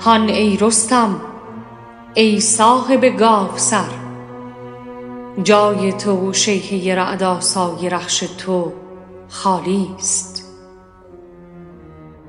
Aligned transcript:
هان 0.00 0.28
ای 0.28 0.56
رستم 0.56 1.20
ای 2.14 2.40
صاحب 2.40 3.04
گاو 3.04 3.48
سر. 3.56 3.90
جای 5.42 5.92
تو 5.92 6.32
شیهه 6.32 6.94
رعد 6.94 7.22
آسای 7.22 7.90
رخش 7.90 8.18
تو 8.18 8.72
خالی 9.28 9.90
است. 9.98 10.56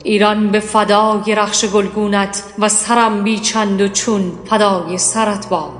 ایران 0.04 0.48
به 0.48 0.60
فدای 0.60 1.36
رخش 1.36 1.66
گلگونت 1.66 2.44
و 2.60 2.70
سرم 2.70 3.24
بی 3.24 3.40
چند 3.40 3.82
و 3.82 3.88
چون 3.88 4.32
فدای 4.46 4.98
سرت 4.98 5.50
باد 5.50 5.72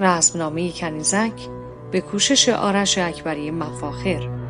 رزمنامه 0.00 0.72
کنیزک 0.72 1.32
به 1.90 2.00
کوشش 2.00 2.48
آرش 2.48 2.98
اکبری 2.98 3.50
مفاخر. 3.50 4.47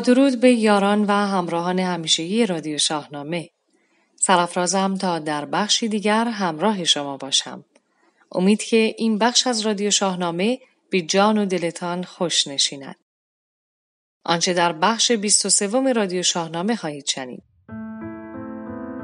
درود 0.00 0.40
به 0.40 0.52
یاران 0.52 1.04
و 1.04 1.12
همراهان 1.12 1.78
همیشگی 1.78 2.46
رادیو 2.46 2.78
شاهنامه. 2.78 3.50
سرافرازم 4.16 4.94
تا 4.94 5.18
در 5.18 5.44
بخشی 5.44 5.88
دیگر 5.88 6.24
همراه 6.24 6.84
شما 6.84 7.16
باشم. 7.16 7.64
امید 8.32 8.62
که 8.62 8.94
این 8.98 9.18
بخش 9.18 9.46
از 9.46 9.60
رادیو 9.60 9.90
شاهنامه 9.90 10.58
به 10.90 11.02
جان 11.02 11.38
و 11.38 11.46
دلتان 11.46 12.04
خوش 12.04 12.46
نشیند. 12.46 12.96
آنچه 14.24 14.52
در 14.52 14.72
بخش 14.72 15.12
23 15.12 15.92
رادیو 15.92 16.22
شاهنامه 16.22 16.76
خواهید 16.76 17.06
شنید. 17.06 17.42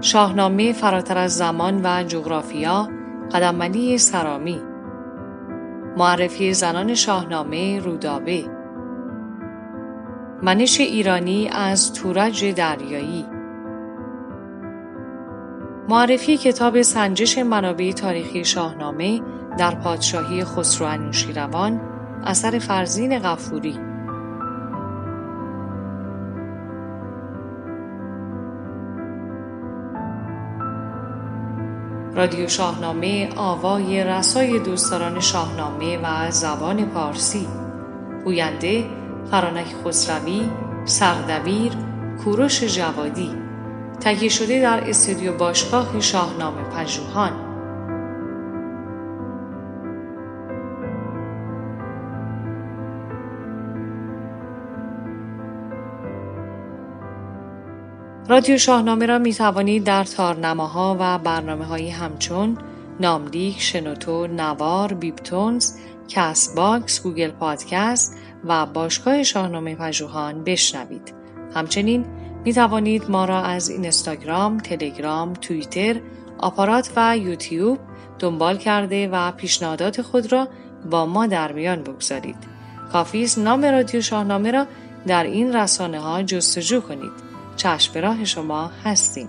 شاهنامه 0.01 0.73
فراتر 0.73 1.19
از 1.19 1.37
زمان 1.37 1.81
و 1.85 2.05
جغرافیا 2.05 2.89
قدملی 3.33 3.99
سرامی. 3.99 4.63
معرفی 5.97 6.55
زنان 6.55 6.95
شاهنامه 6.95 7.81
رودابه. 7.81 8.56
منش 10.43 10.81
ایرانی 10.81 11.49
از 11.49 11.93
تورج 11.93 12.45
دریایی. 12.45 13.27
معرفی 15.89 16.37
کتاب 16.37 16.83
سنجش 16.83 17.39
منابع 17.39 17.93
تاریخی 17.93 18.45
شاهنامه 18.45 19.21
در 19.59 19.75
پادشاهی 19.75 20.45
خسرو 20.45 20.87
انوشیروان 20.87 21.81
اثر 22.25 22.59
فرزین 22.59 23.19
غفوری. 23.19 23.79
رادیو 32.15 32.49
شاهنامه 32.49 33.29
آوای 33.37 34.05
رسای 34.05 34.59
دوستداران 34.59 35.21
شاهنامه 35.21 35.99
و 35.99 36.31
زبان 36.31 36.87
پارسی. 36.87 37.47
گوینده 38.25 38.85
فرانک 39.31 39.67
خسروی، 39.85 40.51
سردبیر، 40.85 41.73
کوروش 42.25 42.65
جوادی 42.65 43.31
تهیه 44.01 44.29
شده 44.29 44.63
در 44.63 44.91
استودیو 44.91 45.37
باشگاه 45.37 46.01
شاهنامه 46.01 46.63
پژوهان 46.63 47.47
رادیو 58.29 58.59
شاهنامه 58.59 59.07
را 59.07 59.19
می 59.19 59.35
توانید 59.35 59.85
در 59.85 60.05
تارنماها 60.05 60.97
و 61.01 61.19
برنامه 61.19 61.65
های 61.65 61.91
همچون 61.91 62.59
ناملیک، 63.01 63.61
شنوتو، 63.61 64.27
نوار، 64.27 64.95
بیپتونز، 64.95 65.73
کست 66.09 66.57
باکس، 66.57 67.03
گوگل 67.03 67.31
پادکست 67.31 68.17
و 68.45 68.67
باشگاه 68.67 69.23
شاهنامه 69.23 69.75
پژوهان 69.75 70.45
بشنوید. 70.45 71.15
همچنین 71.55 72.07
می 72.45 72.53
توانید 72.53 73.11
ما 73.11 73.25
را 73.25 73.43
از 73.43 73.69
اینستاگرام، 73.69 74.59
تلگرام، 74.59 75.33
توییتر، 75.33 76.01
آپارات 76.39 76.91
و 76.97 77.19
یوتیوب 77.19 77.79
دنبال 78.19 78.57
کرده 78.57 79.09
و 79.09 79.33
پیشنهادات 79.33 80.03
خود 80.03 80.33
را 80.33 80.49
با 80.91 81.07
ما 81.07 81.27
در 81.27 81.53
میان 81.53 81.83
بگذارید. 81.83 82.37
کافی 82.93 83.25
است 83.25 83.39
نام 83.39 83.65
رادیو 83.65 84.01
شاهنامه 84.01 84.51
را 84.51 84.67
در 85.07 85.25
این 85.25 85.57
رسانه 85.57 86.01
ها 86.01 86.23
جستجو 86.23 86.81
کنید. 86.81 87.13
چشم 87.57 88.01
راه 88.01 88.25
شما 88.25 88.71
هستیم. 88.85 89.29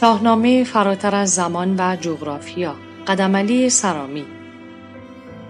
شاهنامه 0.00 0.64
فراتر 0.64 1.14
از 1.14 1.30
زمان 1.30 1.76
و 1.78 1.96
جغرافیا. 1.96 2.74
قدملی 3.06 3.70
سرامی. 3.70 4.24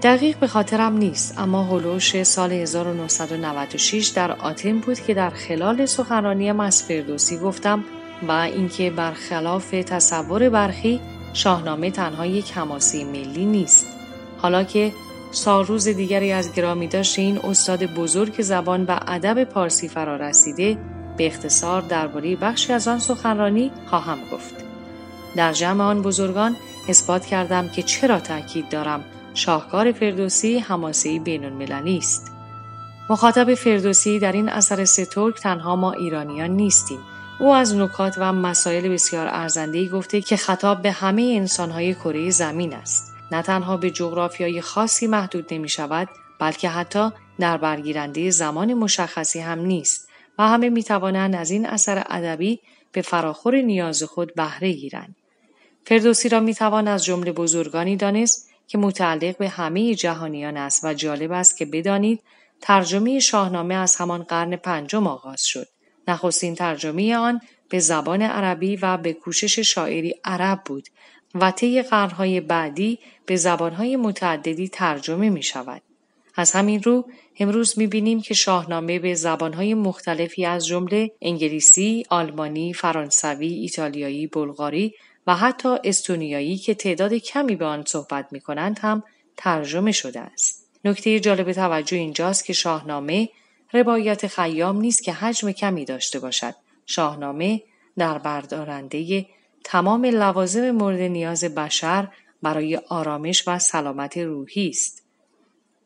دقیق 0.02 0.36
به 0.36 0.46
خاطرم 0.46 0.96
نیست 0.96 1.38
اما 1.38 1.64
هلوش 1.64 2.22
سال 2.22 2.52
1996 2.52 4.06
در 4.06 4.32
آتن 4.32 4.78
بود 4.78 5.00
که 5.00 5.14
در 5.14 5.30
خلال 5.30 5.86
سخنرانیم 5.86 6.60
از 6.60 6.82
فردوسی 6.82 7.38
گفتم 7.38 7.84
و 8.28 8.32
اینکه 8.32 8.90
برخلاف 8.90 9.70
تصور 9.70 10.48
برخی 10.48 11.00
شاهنامه 11.32 11.90
تنها 11.90 12.26
یک 12.26 12.52
حماسی 12.52 13.04
ملی 13.04 13.46
نیست. 13.46 13.86
حالا 14.38 14.64
که 14.64 14.92
سال 15.32 15.66
روز 15.66 15.88
دیگری 15.88 16.32
از 16.32 16.52
گرامی 16.52 16.88
داشت 16.88 17.18
این 17.18 17.38
استاد 17.38 17.84
بزرگ 17.84 18.42
زبان 18.42 18.84
و 18.84 18.98
ادب 19.06 19.44
پارسی 19.44 19.88
فرا 19.88 20.16
رسیده 20.16 20.78
به 21.16 21.26
اختصار 21.26 21.82
درباره 21.82 22.36
بخشی 22.36 22.72
از 22.72 22.88
آن 22.88 22.98
سخنرانی 22.98 23.70
خواهم 23.86 24.18
گفت. 24.32 24.54
در 25.36 25.52
جمع 25.52 25.84
آن 25.84 26.02
بزرگان 26.02 26.56
اثبات 26.88 27.26
کردم 27.26 27.68
که 27.68 27.82
چرا 27.82 28.20
تاکید 28.20 28.68
دارم 28.68 29.04
شاهکار 29.34 29.92
فردوسی 29.92 30.58
حماسه‌ای 30.58 31.18
بین‌المللی 31.18 31.98
است. 31.98 32.32
مخاطب 33.10 33.54
فردوسی 33.54 34.18
در 34.18 34.32
این 34.32 34.48
اثر 34.48 34.84
سترک 34.84 35.40
تنها 35.40 35.76
ما 35.76 35.92
ایرانیان 35.92 36.50
نیستیم. 36.50 36.98
او 37.40 37.54
از 37.54 37.76
نکات 37.76 38.14
و 38.18 38.32
مسائل 38.32 38.88
بسیار 38.88 39.28
ارزنده‌ای 39.30 39.88
گفته 39.88 40.20
که 40.20 40.36
خطاب 40.36 40.82
به 40.82 40.90
همه 40.90 41.22
انسانهای 41.36 41.94
کره 41.94 42.30
زمین 42.30 42.74
است. 42.74 43.14
نه 43.32 43.42
تنها 43.42 43.76
به 43.76 43.90
جغرافیای 43.90 44.60
خاصی 44.60 45.06
محدود 45.06 45.54
نمی 45.54 45.68
شود 45.68 46.08
بلکه 46.38 46.68
حتی 46.68 47.10
در 47.38 47.56
برگیرنده 47.56 48.30
زمان 48.30 48.74
مشخصی 48.74 49.40
هم 49.40 49.58
نیست 49.58 50.09
و 50.40 50.42
همه 50.42 50.70
می 50.70 50.82
توانند 50.82 51.34
از 51.34 51.50
این 51.50 51.66
اثر 51.66 52.04
ادبی 52.06 52.60
به 52.92 53.02
فراخور 53.02 53.62
نیاز 53.62 54.02
خود 54.02 54.34
بهره 54.34 54.72
گیرند. 54.72 55.16
فردوسی 55.84 56.28
را 56.28 56.40
می 56.40 56.54
توان 56.54 56.88
از 56.88 57.04
جمله 57.04 57.32
بزرگانی 57.32 57.96
دانست 57.96 58.50
که 58.68 58.78
متعلق 58.78 59.36
به 59.36 59.48
همه 59.48 59.94
جهانیان 59.94 60.56
است 60.56 60.84
و 60.84 60.94
جالب 60.94 61.32
است 61.32 61.56
که 61.56 61.66
بدانید 61.66 62.22
ترجمه 62.60 63.18
شاهنامه 63.18 63.74
از 63.74 63.96
همان 63.96 64.22
قرن 64.22 64.56
پنجم 64.56 65.06
آغاز 65.06 65.44
شد. 65.44 65.66
نخستین 66.08 66.54
ترجمه 66.54 67.16
آن 67.16 67.40
به 67.68 67.78
زبان 67.78 68.22
عربی 68.22 68.76
و 68.76 68.96
به 68.96 69.12
کوشش 69.12 69.58
شاعری 69.58 70.14
عرب 70.24 70.60
بود 70.64 70.88
و 71.34 71.50
طی 71.50 71.82
قرنهای 71.82 72.40
بعدی 72.40 72.98
به 73.26 73.36
زبانهای 73.36 73.96
متعددی 73.96 74.68
ترجمه 74.68 75.30
می 75.30 75.42
شود. 75.42 75.82
از 76.34 76.52
همین 76.52 76.82
رو 76.82 77.08
امروز 77.38 77.78
می 77.78 77.86
بینیم 77.86 78.20
که 78.20 78.34
شاهنامه 78.34 78.98
به 78.98 79.14
زبانهای 79.14 79.74
مختلفی 79.74 80.46
از 80.46 80.66
جمله 80.66 81.10
انگلیسی، 81.22 82.04
آلمانی، 82.10 82.72
فرانسوی، 82.72 83.46
ایتالیایی، 83.46 84.26
بلغاری 84.26 84.94
و 85.26 85.36
حتی 85.36 85.68
استونیایی 85.84 86.56
که 86.56 86.74
تعداد 86.74 87.14
کمی 87.14 87.56
به 87.56 87.64
آن 87.64 87.84
صحبت 87.86 88.28
می 88.30 88.40
کنند 88.40 88.78
هم 88.82 89.02
ترجمه 89.36 89.92
شده 89.92 90.20
است. 90.20 90.66
نکته 90.84 91.20
جالب 91.20 91.52
توجه 91.52 91.96
اینجاست 91.96 92.44
که 92.44 92.52
شاهنامه 92.52 93.28
روایت 93.72 94.26
خیام 94.26 94.80
نیست 94.80 95.02
که 95.02 95.12
حجم 95.12 95.52
کمی 95.52 95.84
داشته 95.84 96.18
باشد. 96.18 96.54
شاهنامه 96.86 97.62
در 97.98 98.18
بردارنده 98.18 99.26
تمام 99.64 100.04
لوازم 100.04 100.70
مورد 100.70 101.00
نیاز 101.00 101.44
بشر 101.44 102.08
برای 102.42 102.76
آرامش 102.76 103.48
و 103.48 103.58
سلامت 103.58 104.18
روحی 104.18 104.68
است. 104.68 104.99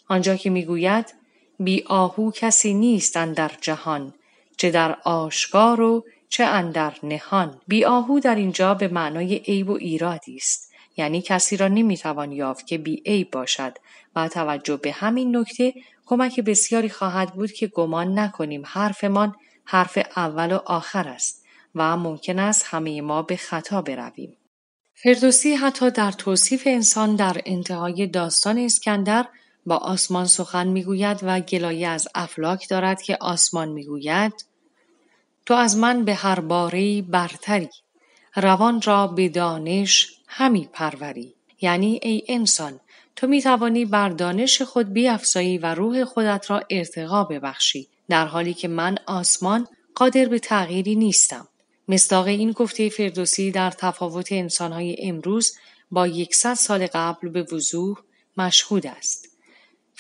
آنجا 0.09 0.37
که 0.37 0.51
می‌گوید 0.51 1.15
بی 1.59 1.85
آهو 1.87 2.31
کسی 2.31 2.75
نیست 2.75 3.15
در 3.15 3.51
جهان 3.61 4.15
چه 4.57 4.71
در 4.71 4.97
آشکار 5.05 5.81
و 5.81 6.05
چه 6.29 6.45
اندر 6.45 6.95
نهان. 7.03 7.61
بی 7.69 7.85
آهو 7.85 8.21
در 8.21 8.35
اینجا 8.35 8.75
به 8.75 8.89
معنای 8.89 9.35
عیب 9.35 9.71
و 9.71 9.73
ایرادی 9.73 10.37
است. 10.37 10.73
یعنی 10.97 11.23
کسی 11.23 11.57
را 11.57 11.69
نمی‌توان 11.69 12.33
یافت 12.33 12.67
که 12.67 12.79
بی 12.79 13.03
عیب 13.07 13.31
باشد. 13.31 13.79
و 14.17 14.29
توجه 14.29 14.77
به 14.77 14.93
همین 14.93 15.37
نکته 15.37 15.75
کمک 16.07 16.41
بسیاری 16.41 16.89
خواهد 16.89 17.35
بود 17.35 17.53
که 17.53 17.67
گمان 17.67 18.19
نکنیم 18.19 18.63
حرفمان 18.67 19.35
حرف 19.65 19.99
اول 20.17 20.53
و 20.53 20.59
آخر 20.67 21.09
است 21.09 21.45
و 21.75 21.97
ممکن 21.97 22.39
است 22.39 22.67
همه 22.69 23.01
ما 23.01 23.23
به 23.23 23.37
خطا 23.37 23.83
برویم. 23.83 24.37
فردوسی 24.95 25.55
حتی 25.55 25.91
در 25.91 26.13
توصیف 26.13 26.63
انسان 26.67 27.17
در 27.17 27.41
انتهای 27.47 28.07
داستان 28.07 28.59
اسکندر 28.59 29.27
با 29.67 29.77
آسمان 29.77 30.27
سخن 30.27 30.67
می‌گوید 30.67 31.19
و 31.23 31.41
گلایه 31.41 31.89
از 31.89 32.09
افلاک 32.15 32.69
دارد 32.69 33.03
که 33.03 33.17
آسمان 33.21 33.69
می‌گوید 33.69 34.45
تو 35.47 35.55
از 35.55 35.77
من 35.77 36.05
به 36.05 36.15
هر 36.15 36.41
باره 36.41 37.03
برتری 37.03 37.71
روان 38.37 38.83
را 38.83 39.07
به 39.07 39.29
دانش 39.29 40.15
همی 40.27 40.69
پروری. 40.73 41.35
یعنی 41.61 42.01
ای 42.03 42.23
انسان 42.29 42.81
تو 43.17 43.27
می 43.27 43.43
توانی 43.43 43.85
بر 43.85 44.09
دانش 44.09 44.63
خود 44.63 44.93
بیافزایی 44.93 45.59
و 45.59 45.75
روح 45.75 46.05
خودت 46.05 46.51
را 46.51 46.63
ارتقا 46.71 47.25
ببخشی 47.25 47.89
در 48.09 48.27
حالی 48.27 48.55
که 48.55 48.69
من 48.69 48.99
آسمان 49.07 49.69
قادر 49.95 50.25
به 50.25 50.39
تغییری 50.39 50.95
نیستم. 50.95 51.49
مصداق 51.89 52.27
این 52.27 52.53
گفته 52.53 52.89
فردوسی 52.89 53.51
در 53.51 53.71
تفاوت 53.71 54.33
انسانهای 54.33 54.97
امروز 55.03 55.57
با 55.91 56.07
یکصد 56.07 56.55
سال 56.55 56.87
قبل 56.87 57.29
به 57.29 57.43
وضوح 57.43 57.97
مشهود 58.37 58.87
است. 58.87 59.24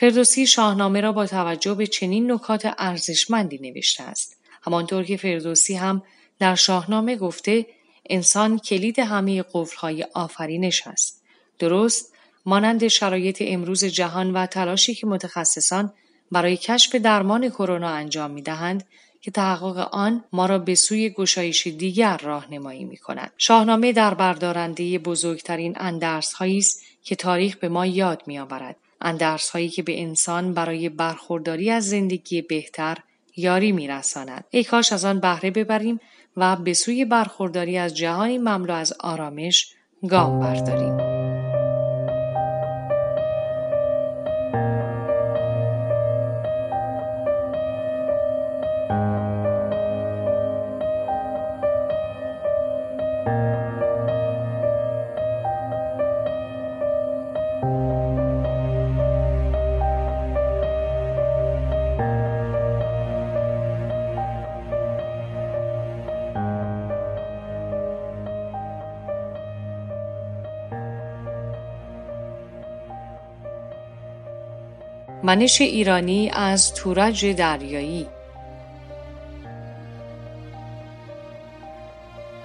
فردوسی 0.05 0.47
شاهنامه 0.47 1.01
را 1.01 1.13
با 1.13 1.27
توجه 1.27 1.75
به 1.75 1.87
چنین 1.87 2.33
نکات 2.33 2.75
ارزشمندی 2.79 3.59
نوشته 3.59 4.03
است 4.03 4.37
همانطور 4.63 5.05
که 5.05 5.17
فردوسی 5.17 5.75
هم 5.75 6.03
در 6.39 6.55
شاهنامه 6.55 7.17
گفته 7.17 7.67
انسان 8.11 8.59
کلید 8.59 8.99
همه 8.99 9.45
قفلهای 9.53 10.07
آفرینش 10.15 10.87
است 10.87 11.23
درست 11.59 12.13
مانند 12.47 12.89
شرایط 12.89 13.43
امروز 13.47 13.85
جهان 13.85 14.33
و 14.33 14.47
تلاشی 14.47 14.95
که 14.95 15.07
متخصصان 15.07 15.93
برای 16.33 16.57
کشف 16.57 16.95
درمان 16.95 17.49
کرونا 17.49 17.89
انجام 17.89 18.31
می 18.31 18.43
دهند 18.43 18.85
که 19.21 19.31
تحقق 19.31 19.89
آن 19.93 20.25
ما 20.33 20.47
را 20.47 20.59
به 20.59 20.75
سوی 20.75 21.11
گشایش 21.11 21.67
دیگر 21.67 22.17
راهنمایی 22.17 22.85
می 22.85 22.97
کند. 22.97 23.33
شاهنامه 23.39 23.93
در 23.93 24.15
بردارنده 24.15 24.99
بزرگترین 24.99 25.75
اندرس 25.77 26.35
است 26.41 26.83
که 27.03 27.17
تاریخ 27.17 27.57
به 27.57 27.69
ما 27.69 27.87
یاد 27.87 28.23
می 28.27 28.39
آورد. 28.39 28.77
اندرس 29.01 29.51
هایی 29.51 29.69
که 29.69 29.83
به 29.83 30.03
انسان 30.03 30.55
برای 30.55 30.89
برخورداری 30.89 31.71
از 31.71 31.89
زندگی 31.89 32.43
بهتر 32.43 32.99
یاری 33.37 33.73
می 33.73 33.89
رساند. 33.89 34.45
ای 34.51 34.65
کاش 34.65 34.93
از 34.93 35.05
آن 35.05 35.21
بهره 35.21 35.51
ببریم 35.51 36.01
و 36.37 36.57
به 36.57 36.75
سوی 36.75 37.05
برخورداری 37.05 37.79
از 37.79 37.97
جهانی 37.97 38.39
مملو 38.39 38.75
از 38.75 38.93
آرامش 39.01 39.75
گام 40.09 40.41
برداریم. 40.41 41.24
منش 75.25 75.61
ایرانی 75.61 76.31
از 76.35 76.75
تورج 76.75 77.27
دریایی 77.27 78.07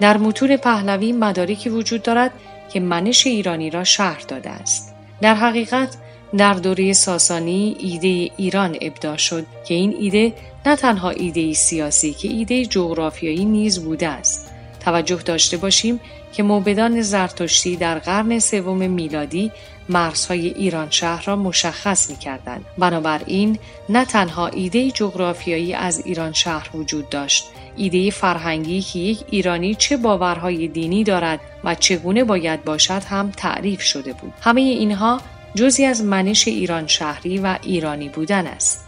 در 0.00 0.16
متون 0.16 0.56
پهلوی 0.56 1.12
مدارکی 1.12 1.68
وجود 1.68 2.02
دارد 2.02 2.30
که 2.72 2.80
منش 2.80 3.26
ایرانی 3.26 3.70
را 3.70 3.84
شهر 3.84 4.20
داده 4.28 4.50
است. 4.50 4.94
در 5.20 5.34
حقیقت 5.34 5.96
در 6.36 6.54
دوره 6.54 6.92
ساسانی 6.92 7.76
ایده 7.78 8.30
ایران 8.36 8.76
ابدا 8.80 9.16
شد 9.16 9.46
که 9.64 9.74
این 9.74 9.96
ایده 10.00 10.32
نه 10.66 10.76
تنها 10.76 11.10
ایده 11.10 11.52
سیاسی 11.52 12.12
که 12.12 12.28
ایده 12.28 12.66
جغرافیایی 12.66 13.44
نیز 13.44 13.84
بوده 13.84 14.08
است. 14.08 14.49
توجه 14.80 15.16
داشته 15.16 15.56
باشیم 15.56 16.00
که 16.32 16.42
موبدان 16.42 17.02
زرتشتی 17.02 17.76
در 17.76 17.98
قرن 17.98 18.38
سوم 18.38 18.90
میلادی 18.90 19.52
مرزهای 19.88 20.48
ایران 20.48 20.90
شهر 20.90 21.24
را 21.24 21.36
مشخص 21.36 22.10
می 22.10 22.16
کردن. 22.16 22.60
بنابراین 22.78 23.58
نه 23.88 24.04
تنها 24.04 24.46
ایده 24.46 24.90
جغرافیایی 24.90 25.74
از 25.74 26.06
ایران 26.06 26.32
شهر 26.32 26.76
وجود 26.76 27.08
داشت 27.08 27.44
ایده 27.76 28.10
فرهنگی 28.10 28.80
که 28.80 28.98
یک 28.98 29.24
ایرانی 29.30 29.74
چه 29.74 29.96
باورهای 29.96 30.68
دینی 30.68 31.04
دارد 31.04 31.40
و 31.64 31.74
چگونه 31.74 32.24
باید 32.24 32.64
باشد 32.64 33.02
هم 33.04 33.30
تعریف 33.30 33.82
شده 33.82 34.12
بود 34.12 34.32
همه 34.40 34.60
اینها 34.60 35.20
جزی 35.54 35.84
از 35.84 36.04
منش 36.04 36.48
ایران 36.48 36.86
شهری 36.86 37.38
و 37.38 37.58
ایرانی 37.62 38.08
بودن 38.08 38.46
است 38.46 38.86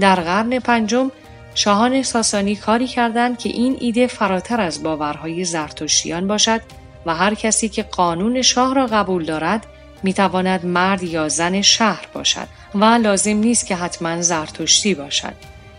در 0.00 0.14
قرن 0.14 0.58
پنجم 0.58 1.10
شاهان 1.54 2.02
ساسانی 2.02 2.56
کاری 2.56 2.86
کردند 2.86 3.38
که 3.38 3.48
این 3.48 3.76
ایده 3.80 4.06
فراتر 4.06 4.60
از 4.60 4.82
باورهای 4.82 5.44
زرتشتیان 5.44 6.26
باشد 6.26 6.60
و 7.06 7.14
هر 7.14 7.34
کسی 7.34 7.68
که 7.68 7.82
قانون 7.82 8.42
شاه 8.42 8.74
را 8.74 8.86
قبول 8.86 9.24
دارد 9.24 9.66
می 10.02 10.12
تواند 10.12 10.66
مرد 10.66 11.02
یا 11.02 11.28
زن 11.28 11.62
شهر 11.62 12.06
باشد 12.12 12.46
و 12.74 12.84
لازم 12.84 13.36
نیست 13.36 13.66
که 13.66 13.76
حتما 13.76 14.22
زرتشتی 14.22 14.94
باشد. 14.94 15.34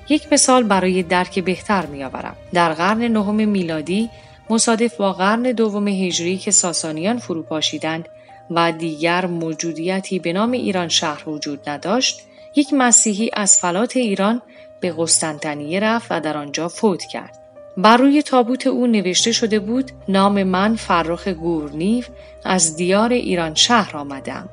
یک 0.09 0.33
مثال 0.33 0.63
برای 0.63 1.03
درک 1.03 1.39
بهتر 1.39 1.85
می 1.85 2.03
آورم. 2.03 2.35
در 2.53 2.73
قرن 2.73 3.03
نهم 3.03 3.35
میلادی 3.35 4.09
مصادف 4.49 4.95
با 4.95 5.13
قرن 5.13 5.41
دوم 5.41 5.87
هجری 5.87 6.37
که 6.37 6.51
ساسانیان 6.51 7.17
فروپاشیدند 7.17 8.09
و 8.51 8.71
دیگر 8.71 9.25
موجودیتی 9.25 10.19
به 10.19 10.33
نام 10.33 10.51
ایران 10.51 10.87
شهر 10.87 11.29
وجود 11.29 11.69
نداشت، 11.69 12.21
یک 12.55 12.73
مسیحی 12.73 13.29
از 13.33 13.57
فلات 13.57 13.97
ایران 13.97 14.41
به 14.81 14.93
قسطنطنیه 14.97 15.79
رفت 15.79 16.07
و 16.09 16.19
در 16.19 16.37
آنجا 16.37 16.67
فوت 16.67 17.03
کرد. 17.03 17.37
بر 17.77 17.97
روی 17.97 18.21
تابوت 18.21 18.67
او 18.67 18.87
نوشته 18.87 19.31
شده 19.31 19.59
بود 19.59 19.91
نام 20.07 20.43
من 20.43 20.75
فرخ 20.75 21.27
گورنیو 21.27 22.05
از 22.43 22.75
دیار 22.75 23.13
ایران 23.13 23.55
شهر 23.55 23.97
آمدم. 23.97 24.49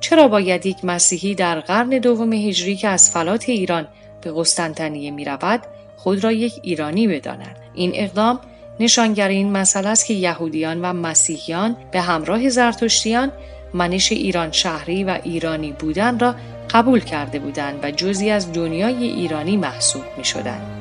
چرا 0.00 0.28
باید 0.28 0.66
یک 0.66 0.84
مسیحی 0.84 1.34
در 1.34 1.60
قرن 1.60 1.88
دوم 1.88 2.32
هجری 2.32 2.76
که 2.76 2.88
از 2.88 3.10
فلات 3.10 3.48
ایران 3.48 3.88
به 4.20 4.32
قسطنطنیه 4.36 5.10
می 5.10 5.24
رود 5.24 5.60
خود 5.96 6.24
را 6.24 6.32
یک 6.32 6.54
ایرانی 6.62 7.08
بداند؟ 7.08 7.56
این 7.74 7.92
اقدام 7.94 8.40
نشانگر 8.80 9.28
این 9.28 9.52
مسئله 9.52 9.88
است 9.88 10.06
که 10.06 10.14
یهودیان 10.14 10.80
و 10.82 10.92
مسیحیان 10.92 11.76
به 11.92 12.00
همراه 12.00 12.48
زرتشتیان 12.48 13.32
منش 13.74 14.12
ایران 14.12 14.52
شهری 14.52 15.04
و 15.04 15.18
ایرانی 15.24 15.72
بودن 15.72 16.18
را 16.18 16.34
قبول 16.70 17.00
کرده 17.00 17.38
بودند 17.38 17.80
و 17.82 17.90
جزی 17.90 18.30
از 18.30 18.52
دنیای 18.52 19.04
ایرانی 19.04 19.56
محسوب 19.56 20.04
می 20.18 20.24
شدند. 20.24 20.77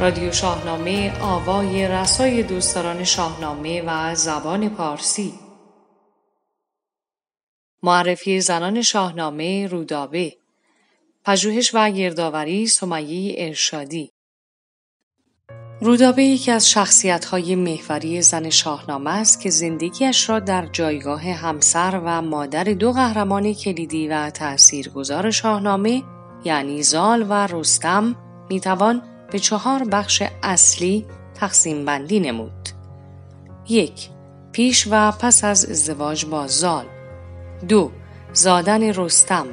رادیو 0.00 0.32
شاهنامه 0.32 1.20
آوای 1.20 1.88
رسای 1.88 2.42
دوستداران 2.42 3.04
شاهنامه 3.04 3.82
و 3.86 4.14
زبان 4.14 4.68
پارسی. 4.68 5.34
معرفی 7.82 8.40
زنان 8.40 8.82
شاهنامه 8.82 9.66
رودابه. 9.66 10.32
پژوهش 11.24 11.70
و 11.74 11.90
گردآوری 11.90 12.66
سمیه 12.66 13.34
ارشادی. 13.38 14.10
رودابه 15.80 16.22
یکی 16.22 16.50
از 16.50 16.70
شخصیت‌های 16.70 17.54
محوری 17.54 18.22
زن 18.22 18.50
شاهنامه 18.50 19.10
است 19.10 19.40
که 19.40 19.50
زندگیش 19.50 20.28
را 20.28 20.40
در 20.40 20.66
جایگاه 20.66 21.22
همسر 21.22 22.00
و 22.04 22.22
مادر 22.22 22.64
دو 22.64 22.92
قهرمان 22.92 23.54
کلیدی 23.54 24.08
و 24.08 24.30
تأثیرگذار 24.30 25.30
شاهنامه 25.30 26.02
یعنی 26.44 26.82
زال 26.82 27.26
و 27.28 27.46
رستم 27.46 28.16
می‌توان 28.50 29.02
به 29.30 29.38
چهار 29.38 29.84
بخش 29.84 30.22
اصلی 30.42 31.06
تقسیم 31.34 31.84
بندی 31.84 32.20
نمود. 32.20 32.68
یک 33.68 34.08
پیش 34.52 34.88
و 34.90 35.12
پس 35.12 35.44
از 35.44 35.64
ازدواج 35.64 36.26
با 36.26 36.46
زال. 36.46 36.84
دو 37.68 37.90
زادن 38.32 38.82
رستم. 38.82 39.46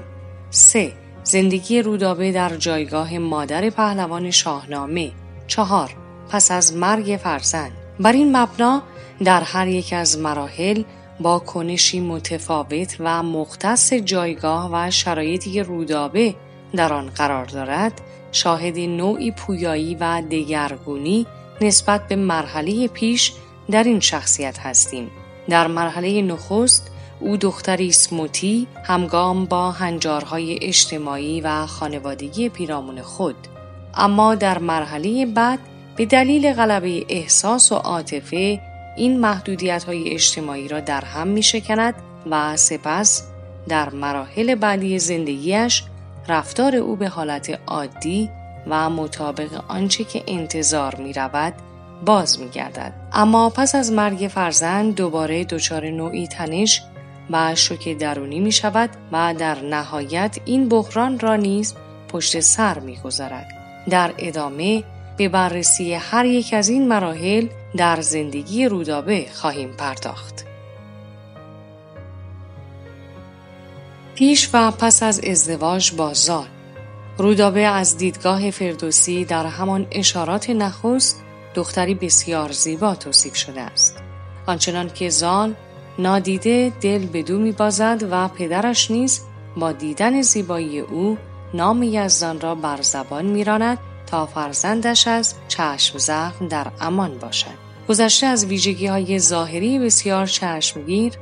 سه 0.50 0.94
زندگی 1.24 1.82
رودابه 1.82 2.32
در 2.32 2.56
جایگاه 2.56 3.18
مادر 3.18 3.70
پهلوان 3.70 4.32
شاهنامه. 4.32 5.12
چهار 5.48 5.96
پس 6.30 6.52
از 6.52 6.76
مرگ 6.76 7.20
فرزند. 7.24 7.72
بر 8.00 8.12
این 8.12 8.38
مبنا 8.38 8.84
در 9.24 9.42
هر 9.42 9.68
یک 9.68 9.94
از 9.94 10.18
مراحل 10.18 10.84
با 11.20 11.40
کنشی 11.40 12.00
متفاوت 12.00 12.96
و 13.00 13.24
مختص 13.24 13.94
جایگاه 13.94 14.70
و 14.74 14.92
شرایطی 14.92 15.64
رودابه 15.64 16.36
در 16.76 16.94
آن 16.94 17.10
قرار 17.10 17.46
دارد 17.46 18.02
شاهد 18.34 18.80
نوعی 18.80 19.32
پویایی 19.32 19.96
و 19.96 20.22
دگرگونی 20.32 21.28
نسبت 21.62 22.08
به 22.08 22.16
مرحله 22.16 22.88
پیش 22.88 23.34
در 23.72 23.84
این 23.84 24.00
شخصیت 24.00 24.60
هستیم. 24.60 25.12
در 25.50 25.68
مرحله 25.68 26.22
نخست 26.22 26.92
او 27.20 27.38
دختری 27.38 27.92
سموتی 27.92 28.68
همگام 28.84 29.46
با 29.46 29.72
هنجارهای 29.72 30.60
اجتماعی 30.62 31.42
و 31.42 31.66
خانوادگی 31.66 32.50
پیرامون 32.50 33.02
خود. 33.02 33.36
اما 33.94 34.36
در 34.36 34.58
مرحله 34.58 35.26
بعد 35.26 35.60
به 35.96 36.06
دلیل 36.06 36.54
غلبه 36.54 37.06
احساس 37.10 37.72
و 37.72 37.76
عاطفه 37.76 38.62
این 38.98 39.20
محدودیت 39.20 39.84
های 39.84 40.10
اجتماعی 40.10 40.68
را 40.68 40.80
در 40.80 41.06
هم 41.06 41.28
می 41.28 41.44
شکند 41.44 41.94
و 42.30 42.58
سپس 42.58 43.24
در 43.68 43.90
مراحل 43.90 44.56
بعدی 44.56 45.00
زندگیش 45.00 45.84
رفتار 46.28 46.76
او 46.76 46.96
به 46.96 47.08
حالت 47.08 47.60
عادی 47.68 48.30
و 48.68 48.90
مطابق 48.90 49.62
آنچه 49.68 50.04
که 50.04 50.24
انتظار 50.28 50.96
می 50.96 51.14
رود 51.14 51.54
باز 52.06 52.40
می 52.40 52.50
گردد. 52.50 52.94
اما 53.14 53.50
پس 53.50 53.76
از 53.76 53.92
مرگ 53.92 54.28
فرزند 54.28 54.96
دوباره 54.96 55.44
دچار 55.44 55.90
نوعی 55.90 56.28
تنش 56.28 56.82
و 57.30 57.56
شوک 57.56 57.98
درونی 57.98 58.40
می 58.40 58.52
شود 58.52 58.90
و 59.12 59.34
در 59.38 59.62
نهایت 59.62 60.38
این 60.46 60.70
بحران 60.70 61.20
را 61.20 61.36
نیز 61.36 61.76
پشت 62.08 62.40
سر 62.40 62.80
می 62.80 62.98
گذارد. 62.98 63.48
در 63.90 64.14
ادامه 64.18 64.84
به 65.18 65.30
بررسی 65.30 65.94
هر 65.94 66.26
یک 66.26 66.54
از 66.54 66.70
این 66.70 66.88
مراحل 66.88 67.48
در 67.78 68.02
زندگی 68.02 68.66
رودابه 68.66 69.26
خواهیم 69.34 69.70
پرداخت. 69.78 70.53
پیش 74.16 74.50
و 74.54 74.72
پس 74.72 75.04
از 75.04 75.20
ازدواج 75.20 75.92
با 75.92 76.14
زال 76.14 76.46
رودابه 77.18 77.60
از 77.60 77.98
دیدگاه 77.98 78.52
فردوسی 78.52 79.26
در 79.26 79.46
همان 79.46 79.88
اشارات 79.92 80.50
نخست 80.50 81.24
دختری 81.56 81.96
بسیار 81.96 82.52
زیبا 82.52 82.96
توصیف 82.96 83.36
شده 83.36 83.62
است. 83.62 83.98
آنچنان 84.46 84.90
که 84.90 85.10
زال 85.10 85.54
نادیده 86.00 86.74
دل 86.82 87.06
به 87.06 87.24
دو 87.24 87.40
میبازد 87.40 88.04
و 88.12 88.28
پدرش 88.28 88.92
نیز 88.92 89.22
با 89.58 89.72
دیدن 89.72 90.22
زیبایی 90.22 90.80
او 90.80 91.18
نام 91.54 91.84
یزدان 91.84 92.42
را 92.42 92.56
بر 92.56 92.82
زبان 92.82 93.26
میراند 93.26 93.78
تا 94.08 94.26
فرزندش 94.26 95.08
از 95.08 95.34
چشم 95.48 95.98
زخم 95.98 96.48
در 96.48 96.68
امان 96.82 97.18
باشد. 97.18 97.64
گذشته 97.90 98.26
از 98.26 98.46
ویژگی 98.46 98.88
های 98.88 99.20
ظاهری 99.20 99.80
بسیار 99.80 100.26
چشمگیر 100.26 101.14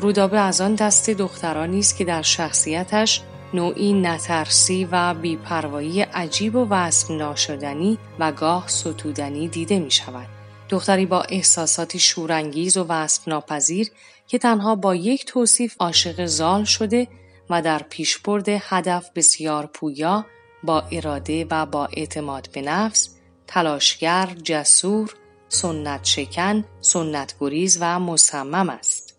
رودابه 0.00 0.40
از 0.40 0.60
آن 0.60 0.74
دست 0.74 1.10
دخترانی 1.10 1.78
است 1.78 1.96
که 1.96 2.04
در 2.04 2.22
شخصیتش 2.22 3.22
نوعی 3.54 3.92
نترسی 3.92 4.88
و 4.92 5.14
بیپروایی 5.14 6.02
عجیب 6.02 6.56
و 6.56 6.66
وصف 6.70 7.10
ناشدنی 7.10 7.98
و 8.18 8.32
گاه 8.32 8.68
ستودنی 8.68 9.48
دیده 9.48 9.78
می 9.78 9.90
شود. 9.90 10.26
دختری 10.68 11.06
با 11.06 11.22
احساساتی 11.22 11.98
شورانگیز 11.98 12.76
و 12.76 12.84
وصف 12.88 13.28
ناپذیر 13.28 13.90
که 14.26 14.38
تنها 14.38 14.74
با 14.74 14.94
یک 14.94 15.24
توصیف 15.24 15.76
عاشق 15.78 16.26
زال 16.26 16.64
شده 16.64 17.08
و 17.50 17.62
در 17.62 17.82
پیشبرد 17.82 18.48
هدف 18.48 19.10
بسیار 19.14 19.66
پویا 19.66 20.26
با 20.62 20.80
اراده 20.92 21.46
و 21.50 21.66
با 21.66 21.86
اعتماد 21.86 22.48
به 22.52 22.62
نفس 22.62 23.08
تلاشگر، 23.46 24.28
جسور، 24.42 25.14
سنت 25.48 26.04
شکن، 26.04 26.64
سنت 26.80 27.34
گریز 27.40 27.78
و 27.80 28.00
مصمم 28.00 28.68
است 28.68 29.09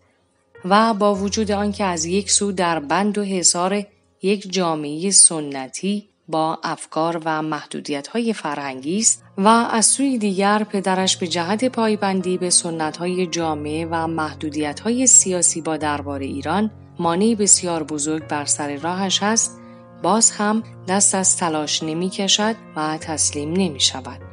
و 0.64 0.94
با 0.94 1.14
وجود 1.14 1.50
آنکه 1.50 1.84
از 1.84 2.04
یک 2.04 2.30
سو 2.30 2.52
در 2.52 2.78
بند 2.78 3.18
و 3.18 3.22
حصار 3.22 3.82
یک 4.22 4.52
جامعه 4.52 5.10
سنتی 5.10 6.08
با 6.28 6.58
افکار 6.62 7.22
و 7.24 7.42
محدودیت 7.42 8.08
های 8.08 8.32
فرهنگی 8.32 8.98
است 8.98 9.24
و 9.38 9.48
از 9.48 9.86
سوی 9.86 10.18
دیگر 10.18 10.64
پدرش 10.64 11.16
به 11.16 11.26
جهت 11.26 11.64
پایبندی 11.64 12.38
به 12.38 12.50
سنت 12.50 12.96
های 12.96 13.26
جامعه 13.26 13.86
و 13.90 14.06
محدودیت 14.06 14.80
های 14.80 15.06
سیاسی 15.06 15.60
با 15.60 15.76
دربار 15.76 16.20
ایران 16.20 16.70
مانعی 16.98 17.34
بسیار 17.34 17.82
بزرگ 17.82 18.26
بر 18.28 18.44
سر 18.44 18.76
راهش 18.76 19.22
است 19.22 19.58
باز 20.02 20.30
هم 20.30 20.62
دست 20.88 21.14
از 21.14 21.36
تلاش 21.36 21.82
نمی 21.82 22.10
کشد 22.10 22.56
و 22.76 22.98
تسلیم 22.98 23.52
نمی 23.52 23.80
شود. 23.80 24.31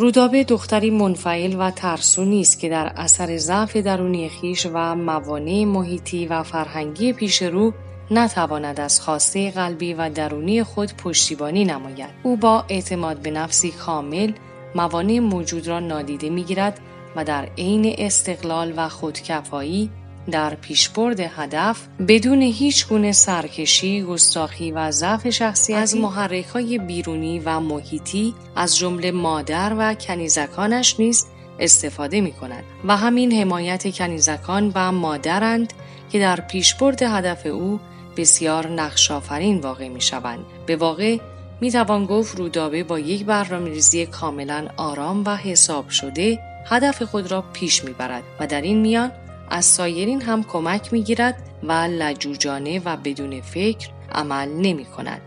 رودابه 0.00 0.44
دختری 0.44 0.90
منفعل 0.90 1.56
و 1.58 1.70
ترسونی 1.70 2.40
است 2.40 2.60
که 2.60 2.68
در 2.68 2.92
اثر 2.96 3.36
ضعف 3.36 3.76
درونی 3.76 4.28
خیش 4.28 4.66
و 4.72 4.94
موانع 4.94 5.64
محیطی 5.64 6.26
و 6.26 6.42
فرهنگی 6.42 7.12
پیش 7.12 7.42
رو 7.42 7.72
نتواند 8.10 8.80
از 8.80 9.00
خواسته 9.00 9.50
قلبی 9.50 9.94
و 9.94 10.10
درونی 10.10 10.62
خود 10.62 10.92
پشتیبانی 10.92 11.64
نماید. 11.64 12.10
او 12.22 12.36
با 12.36 12.64
اعتماد 12.68 13.16
به 13.16 13.30
نفسی 13.30 13.70
کامل 13.70 14.32
موانع 14.74 15.18
موجود 15.18 15.68
را 15.68 15.80
نادیده 15.80 16.30
می‌گیرد 16.30 16.80
و 17.16 17.24
در 17.24 17.48
عین 17.58 17.94
استقلال 17.98 18.74
و 18.76 18.88
خودکفایی 18.88 19.90
در 20.30 20.54
پیشبرد 20.54 21.20
هدف 21.20 21.86
بدون 22.08 22.42
هیچ 22.42 22.88
گونه 22.88 23.12
سرکشی، 23.12 24.02
گستاخی 24.02 24.72
و 24.72 24.90
ضعف 24.90 25.30
شخصی 25.30 25.74
از 25.74 25.96
محرک 25.96 26.46
های 26.46 26.78
بیرونی 26.78 27.38
و 27.38 27.60
محیطی 27.60 28.34
از 28.56 28.76
جمله 28.76 29.10
مادر 29.10 29.76
و 29.78 29.94
کنیزکانش 29.94 31.00
نیز 31.00 31.26
استفاده 31.58 32.20
می 32.20 32.32
کند 32.32 32.64
و 32.84 32.96
همین 32.96 33.32
حمایت 33.32 33.96
کنیزکان 33.96 34.72
و 34.74 34.92
مادرند 34.92 35.72
که 36.10 36.18
در 36.18 36.40
پیشبرد 36.40 37.02
هدف 37.02 37.46
او 37.46 37.80
بسیار 38.16 38.66
نقشافرین 38.66 39.60
واقع 39.60 39.88
می 39.88 40.00
شوند. 40.00 40.44
به 40.66 40.76
واقع 40.76 41.18
می 41.60 41.70
توان 41.70 42.06
گفت 42.06 42.38
رودابه 42.38 42.84
با 42.84 42.98
یک 42.98 43.24
برنامه 43.24 43.70
ریزی 43.70 44.06
کاملا 44.06 44.68
آرام 44.76 45.24
و 45.26 45.36
حساب 45.36 45.88
شده 45.88 46.38
هدف 46.66 47.02
خود 47.02 47.30
را 47.30 47.44
پیش 47.52 47.84
می 47.84 47.92
برد 47.92 48.22
و 48.40 48.46
در 48.46 48.60
این 48.60 48.80
میان 48.80 49.12
از 49.50 49.64
سایرین 49.64 50.22
هم 50.22 50.44
کمک 50.44 50.92
می 50.92 51.02
گیرد 51.02 51.42
و 51.62 51.72
لجوجانه 51.72 52.82
و 52.84 52.96
بدون 52.96 53.40
فکر 53.40 53.88
عمل 54.12 54.48
نمی 54.48 54.84
کند. 54.84 55.20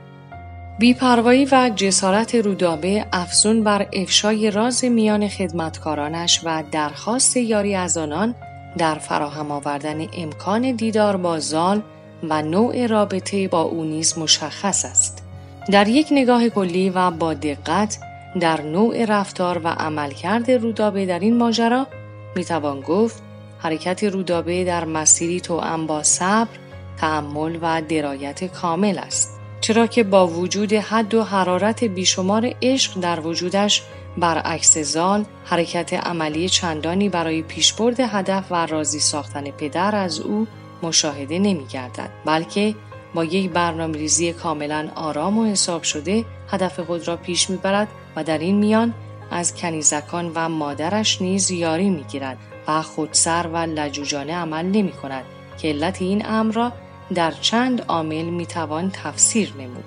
بیپروایی 0.80 1.46
و 1.52 1.72
جسارت 1.76 2.36
رودابه 2.36 3.06
افزون 3.14 3.64
بر 3.64 3.88
افشای 3.94 4.52
راز 4.52 4.86
میان 4.86 5.28
خدمتکارانش 5.28 6.42
و 6.44 6.64
درخواست 6.72 7.38
یاری 7.38 7.76
از 7.76 7.98
آنان 7.98 8.36
در 8.78 8.96
فراهم 8.96 9.52
آوردن 9.52 10.08
امکان 10.14 10.72
دیدار 10.72 11.18
با 11.18 11.40
زال 11.40 11.82
و 12.30 12.42
نوع 12.42 12.88
رابطه 12.88 13.48
با 13.48 13.62
او 13.62 13.84
نیز 13.84 14.18
مشخص 14.18 14.86
است. 14.86 15.24
در 15.72 15.88
یک 15.88 16.08
نگاه 16.12 16.50
کلی 16.50 16.90
و 16.90 17.12
با 17.12 17.34
دقت 17.34 18.00
در 18.40 18.62
نوع 18.62 19.06
رفتار 19.06 19.62
و 19.64 19.68
عملکرد 19.68 20.52
رودابه 20.52 21.06
در 21.06 21.20
این 21.20 21.38
ماجرا 21.38 21.88
می‌توان 22.36 22.82
گفت 22.82 23.23
حرکت 23.64 24.04
رودابه 24.04 24.64
در 24.64 24.86
مسیری 24.86 25.42
توأم 25.42 25.88
با 25.88 26.04
صبر، 26.04 26.58
تحمل 26.98 27.58
و 27.62 27.82
درایت 27.82 28.44
کامل 28.44 28.98
است. 28.98 29.40
چرا 29.62 29.88
که 29.88 30.04
با 30.04 30.28
وجود 30.28 30.74
حد 30.74 31.14
و 31.14 31.24
حرارت 31.24 31.84
بیشمار 31.84 32.54
عشق 32.62 33.00
در 33.00 33.20
وجودش 33.20 33.82
برعکس 34.18 34.78
زال 34.78 35.26
حرکت 35.46 35.94
عملی 35.94 36.50
چندانی 36.50 37.10
برای 37.10 37.42
پیشبرد 37.42 38.00
هدف 38.00 38.52
و 38.52 38.66
راضی 38.66 39.00
ساختن 39.00 39.52
پدر 39.52 39.96
از 39.96 40.20
او 40.20 40.48
مشاهده 40.84 41.40
نمی 41.40 41.66
گردد 41.66 42.10
بلکه 42.26 42.76
با 43.14 43.24
یک 43.24 43.50
برنامه 43.50 43.98
ریزی 43.98 44.34
کاملا 44.34 44.88
آرام 44.96 45.38
و 45.38 45.46
حساب 45.46 45.84
شده 45.84 46.26
هدف 46.50 46.80
خود 46.80 47.08
را 47.08 47.18
پیش 47.18 47.50
می 47.50 47.58
برد 47.58 47.88
و 48.16 48.24
در 48.24 48.38
این 48.38 48.56
میان 48.56 48.94
از 49.32 49.56
کنیزکان 49.56 50.32
و 50.36 50.50
مادرش 50.50 51.22
نیز 51.22 51.52
یاری 51.52 51.90
می‌گیرد 51.90 52.38
و 52.68 52.82
خودسر 52.82 53.48
و 53.54 53.58
لجوجانه 53.58 54.36
عمل 54.36 54.66
نمی 54.66 54.92
کند 54.92 55.24
که 55.58 55.68
علت 55.68 56.02
این 56.02 56.26
امر 56.26 56.54
را 56.54 56.72
در 57.16 57.32
چند 57.32 57.82
عامل 57.82 58.26
می‌توان 58.26 58.92
تفسیر 58.94 59.54
نمود. 59.60 59.84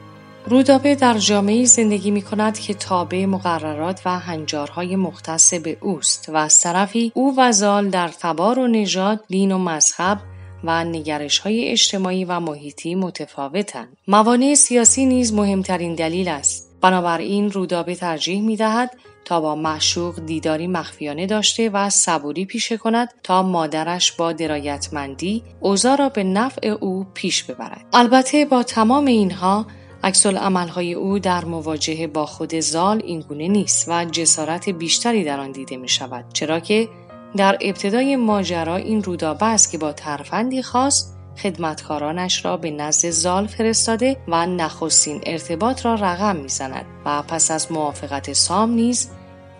رودابه 0.46 0.94
در 0.94 1.18
جامعه 1.18 1.64
زندگی 1.64 2.10
می 2.10 2.22
کند 2.22 2.58
که 2.58 2.74
تابع 2.74 3.24
مقررات 3.24 4.00
و 4.04 4.18
هنجارهای 4.18 4.96
مختص 4.96 5.54
به 5.54 5.76
اوست 5.80 6.28
و 6.28 6.36
از 6.36 6.60
طرفی 6.60 7.12
او 7.14 7.34
و 7.38 7.52
زال 7.52 7.88
در 7.88 8.08
تبار 8.08 8.58
و 8.58 8.66
نژاد 8.66 9.20
دین 9.28 9.52
و 9.52 9.58
مذهب 9.58 10.18
و 10.64 10.84
نگرش 10.84 11.38
های 11.38 11.68
اجتماعی 11.68 12.24
و 12.24 12.40
محیطی 12.40 12.94
متفاوتند. 12.94 13.96
موانع 14.08 14.54
سیاسی 14.54 15.06
نیز 15.06 15.32
مهمترین 15.32 15.94
دلیل 15.94 16.28
است. 16.28 16.65
بنابراین 16.86 17.50
رودابه 17.50 17.94
ترجیح 17.94 18.42
می 18.42 18.56
دهد 18.56 18.90
تا 19.24 19.40
با 19.40 19.54
معشوق 19.54 20.20
دیداری 20.26 20.66
مخفیانه 20.66 21.26
داشته 21.26 21.70
و 21.70 21.90
صبوری 21.90 22.44
پیشه 22.44 22.76
کند 22.76 23.14
تا 23.22 23.42
مادرش 23.42 24.12
با 24.12 24.32
درایتمندی 24.32 25.42
اوضاع 25.60 25.96
را 25.96 26.08
به 26.08 26.24
نفع 26.24 26.66
او 26.68 27.06
پیش 27.14 27.44
ببرد. 27.44 27.84
البته 27.92 28.44
با 28.44 28.62
تمام 28.62 29.04
اینها 29.04 29.66
عکس 30.04 30.26
عملهای 30.26 30.94
او 30.94 31.18
در 31.18 31.44
مواجهه 31.44 32.06
با 32.06 32.26
خود 32.26 32.60
زال 32.60 33.02
اینگونه 33.04 33.48
نیست 33.48 33.88
و 33.88 34.04
جسارت 34.04 34.68
بیشتری 34.68 35.24
در 35.24 35.40
آن 35.40 35.52
دیده 35.52 35.76
می 35.76 35.88
شود 35.88 36.24
چرا 36.32 36.60
که 36.60 36.88
در 37.36 37.58
ابتدای 37.60 38.16
ماجرا 38.16 38.76
این 38.76 39.02
رودابه 39.02 39.46
است 39.46 39.70
که 39.70 39.78
با 39.78 39.92
ترفندی 39.92 40.62
خاص 40.62 41.15
خدمتکارانش 41.42 42.44
را 42.44 42.56
به 42.56 42.70
نزد 42.70 43.10
زال 43.10 43.46
فرستاده 43.46 44.16
و 44.28 44.46
نخستین 44.46 45.20
ارتباط 45.26 45.86
را 45.86 45.94
رقم 45.94 46.36
می‌زند 46.36 46.84
و 47.04 47.22
پس 47.22 47.50
از 47.50 47.72
موافقت 47.72 48.32
سام 48.32 48.70
نیز 48.70 49.10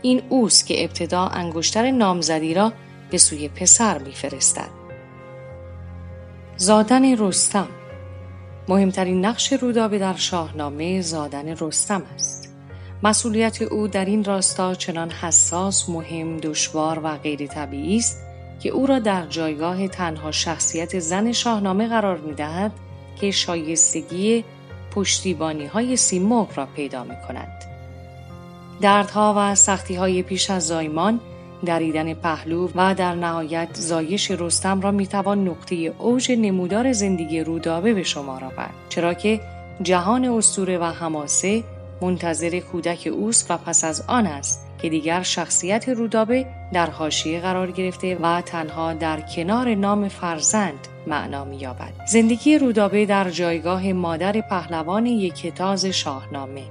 این 0.03 0.23
اوست 0.29 0.67
که 0.67 0.85
ابتدا 0.85 1.27
انگشتر 1.27 1.91
نامزدی 1.91 2.55
را 2.55 2.73
به 3.11 3.19
سوی 3.19 3.49
پسر 3.49 3.99
میفرستد. 3.99 4.69
زادن 6.57 7.19
رستم. 7.19 7.69
مهمترین 8.69 9.25
نقش 9.25 9.53
رودابه 9.53 9.99
در 9.99 10.17
شاهنامه 10.17 11.01
زادن 11.01 11.57
رستم 11.61 12.03
است. 12.15 12.55
مسئولیت 13.03 13.63
او 13.63 13.89
در 13.89 14.05
این 14.05 14.25
راستا 14.25 14.75
چنان 14.75 15.11
حساس 15.11 15.89
مهم 15.89 16.37
دشوار 16.37 17.01
و 17.05 17.17
غیر 17.17 17.47
طبیعی 17.47 17.97
است 17.97 18.26
که 18.61 18.69
او 18.69 18.87
را 18.87 18.99
در 18.99 19.27
جایگاه 19.27 19.89
تنها 19.89 20.33
شخصیت 20.33 20.99
زن 20.99 21.33
شاهنامه 21.33 21.89
قرار 21.89 22.19
می 22.19 22.35
دهد 22.35 22.73
که 23.21 23.31
شایستگی 23.31 24.45
پشتیبانی 24.91 25.67
های 25.67 25.97
سیمرغ 25.97 26.49
را 26.59 26.67
پیدا 26.67 27.05
می 27.05 27.17
کند. 27.29 27.65
دردها 28.81 29.35
و 29.37 29.55
سختی 29.55 29.95
های 29.95 30.23
پیش 30.23 30.51
از 30.51 30.67
زایمان 30.67 31.21
دریدن 31.65 32.15
پهلو 32.15 32.69
و 32.75 32.95
در 32.95 33.15
نهایت 33.15 33.69
زایش 33.75 34.31
رستم 34.31 34.81
را 34.81 34.91
می‌توان 34.91 35.49
نقطه 35.49 35.75
اوج 35.99 36.33
نمودار 36.33 36.93
زندگی 36.93 37.41
رودابه 37.41 37.95
به 37.95 38.03
شما 38.03 38.37
آورد 38.37 38.75
چرا 38.89 39.15
که 39.15 39.41
جهان 39.83 40.25
استوره 40.25 40.79
و 40.79 40.85
حماسه 40.85 41.65
منتظر 42.01 42.61
کودک 42.61 43.09
اوست 43.13 43.51
و 43.51 43.57
پس 43.57 43.85
از 43.85 44.05
آن 44.07 44.27
است 44.27 44.66
که 44.79 44.89
دیگر 44.89 45.23
شخصیت 45.23 45.89
رودابه 45.89 46.47
در 46.73 46.91
حاشیه 46.91 47.41
قرار 47.41 47.71
گرفته 47.71 48.17
و 48.17 48.41
تنها 48.41 48.93
در 48.93 49.21
کنار 49.21 49.75
نام 49.75 50.09
فرزند 50.09 50.89
معنا 51.07 51.45
مییابد 51.45 51.93
زندگی 52.07 52.59
رودابه 52.59 53.07
در 53.07 53.31
جایگاه 53.31 53.93
مادر 53.93 54.41
پهلوان 54.41 55.07
یکتاز 55.07 55.87
شاهنامه 55.87 56.63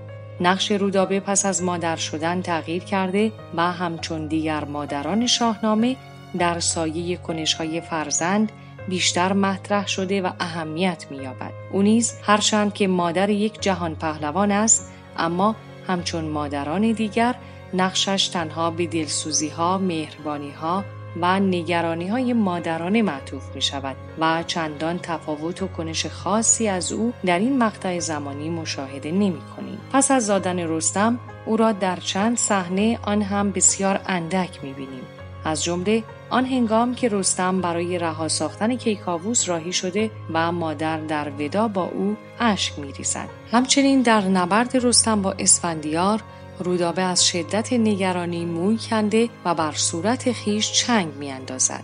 نقش 0.41 0.72
رودابه 0.72 1.20
پس 1.20 1.46
از 1.46 1.63
مادر 1.63 1.96
شدن 1.96 2.41
تغییر 2.41 2.84
کرده 2.84 3.32
و 3.58 3.72
همچون 3.72 4.28
دیگر 4.28 4.63
مادران 4.63 5.28
شاهنامه 5.28 5.96
در 6.38 6.60
سایه 6.60 7.18
کنشهای 7.18 7.82
فرزند 7.82 8.52
بیشتر 8.89 9.34
مطرح 9.34 9.88
شده 9.88 10.22
و 10.22 10.30
اهمیت 10.39 11.06
می‌یابد. 11.10 11.52
او 11.72 11.82
نیز 11.82 12.13
هرچند 12.24 12.74
که 12.74 12.88
مادر 12.88 13.30
یک 13.30 13.62
جهان 13.62 13.96
پهلوان 13.96 14.52
است 14.52 14.91
اما 15.18 15.56
همچون 15.88 16.26
مادران 16.26 16.91
دیگر 16.91 17.36
نقشش 17.76 18.28
تنها 18.28 18.72
به 18.72 18.88
دلسوزی 18.88 19.50
ها، 19.50 19.78
مهربانی 19.78 20.52
ها 20.52 20.86
و 21.22 21.40
نگرانی 21.40 22.08
های 22.08 22.34
مادرانه 22.34 23.02
معطوف 23.02 23.44
می 23.56 23.62
شود 23.62 23.96
و 24.20 24.44
چندان 24.48 25.00
تفاوت 25.04 25.64
و 25.64 25.68
کنش 25.68 26.06
خاصی 26.06 26.68
از 26.68 26.92
او 26.92 27.14
در 27.26 27.40
این 27.40 27.58
مقطع 27.58 28.00
زمانی 28.00 28.50
مشاهده 28.50 29.12
نمی 29.12 29.42
کنیم. 29.56 29.80
پس 29.94 30.12
از 30.12 30.26
زادن 30.26 30.60
رستم 30.60 31.20
او 31.46 31.58
را 31.58 31.72
در 31.72 31.96
چند 31.96 32.38
صحنه 32.38 33.00
آن 33.04 33.22
هم 33.22 33.52
بسیار 33.52 34.00
اندک 34.06 34.64
می 34.64 34.74
بینیم. 34.74 35.04
از 35.46 35.64
جمله 35.64 36.04
آن 36.30 36.46
هنگام 36.46 36.96
که 36.96 37.10
رستم 37.10 37.62
برای 37.62 38.00
رها 38.00 38.28
ساختن 38.28 38.76
کیکاووس 38.76 39.50
راهی 39.50 39.74
شده 39.74 40.12
و 40.34 40.52
مادر 40.52 40.98
در 40.98 41.30
ودا 41.30 41.68
با 41.68 41.84
او 41.84 42.18
اشک 42.40 42.80
می 42.80 42.92
ریزد. 42.92 43.30
همچنین 43.52 44.02
در 44.02 44.22
نبرد 44.22 44.86
رستم 44.86 45.22
با 45.22 45.36
اسفندیار 45.40 46.22
رودابه 46.60 47.02
از 47.02 47.28
شدت 47.28 47.74
نگرانی 47.74 48.46
موی 48.46 48.78
کنده 48.78 49.30
و 49.46 49.56
بر 49.56 49.72
صورت 49.72 50.32
خیش 50.32 50.72
چنگ 50.72 51.13
می 51.13 51.32
اندازد. 51.32 51.84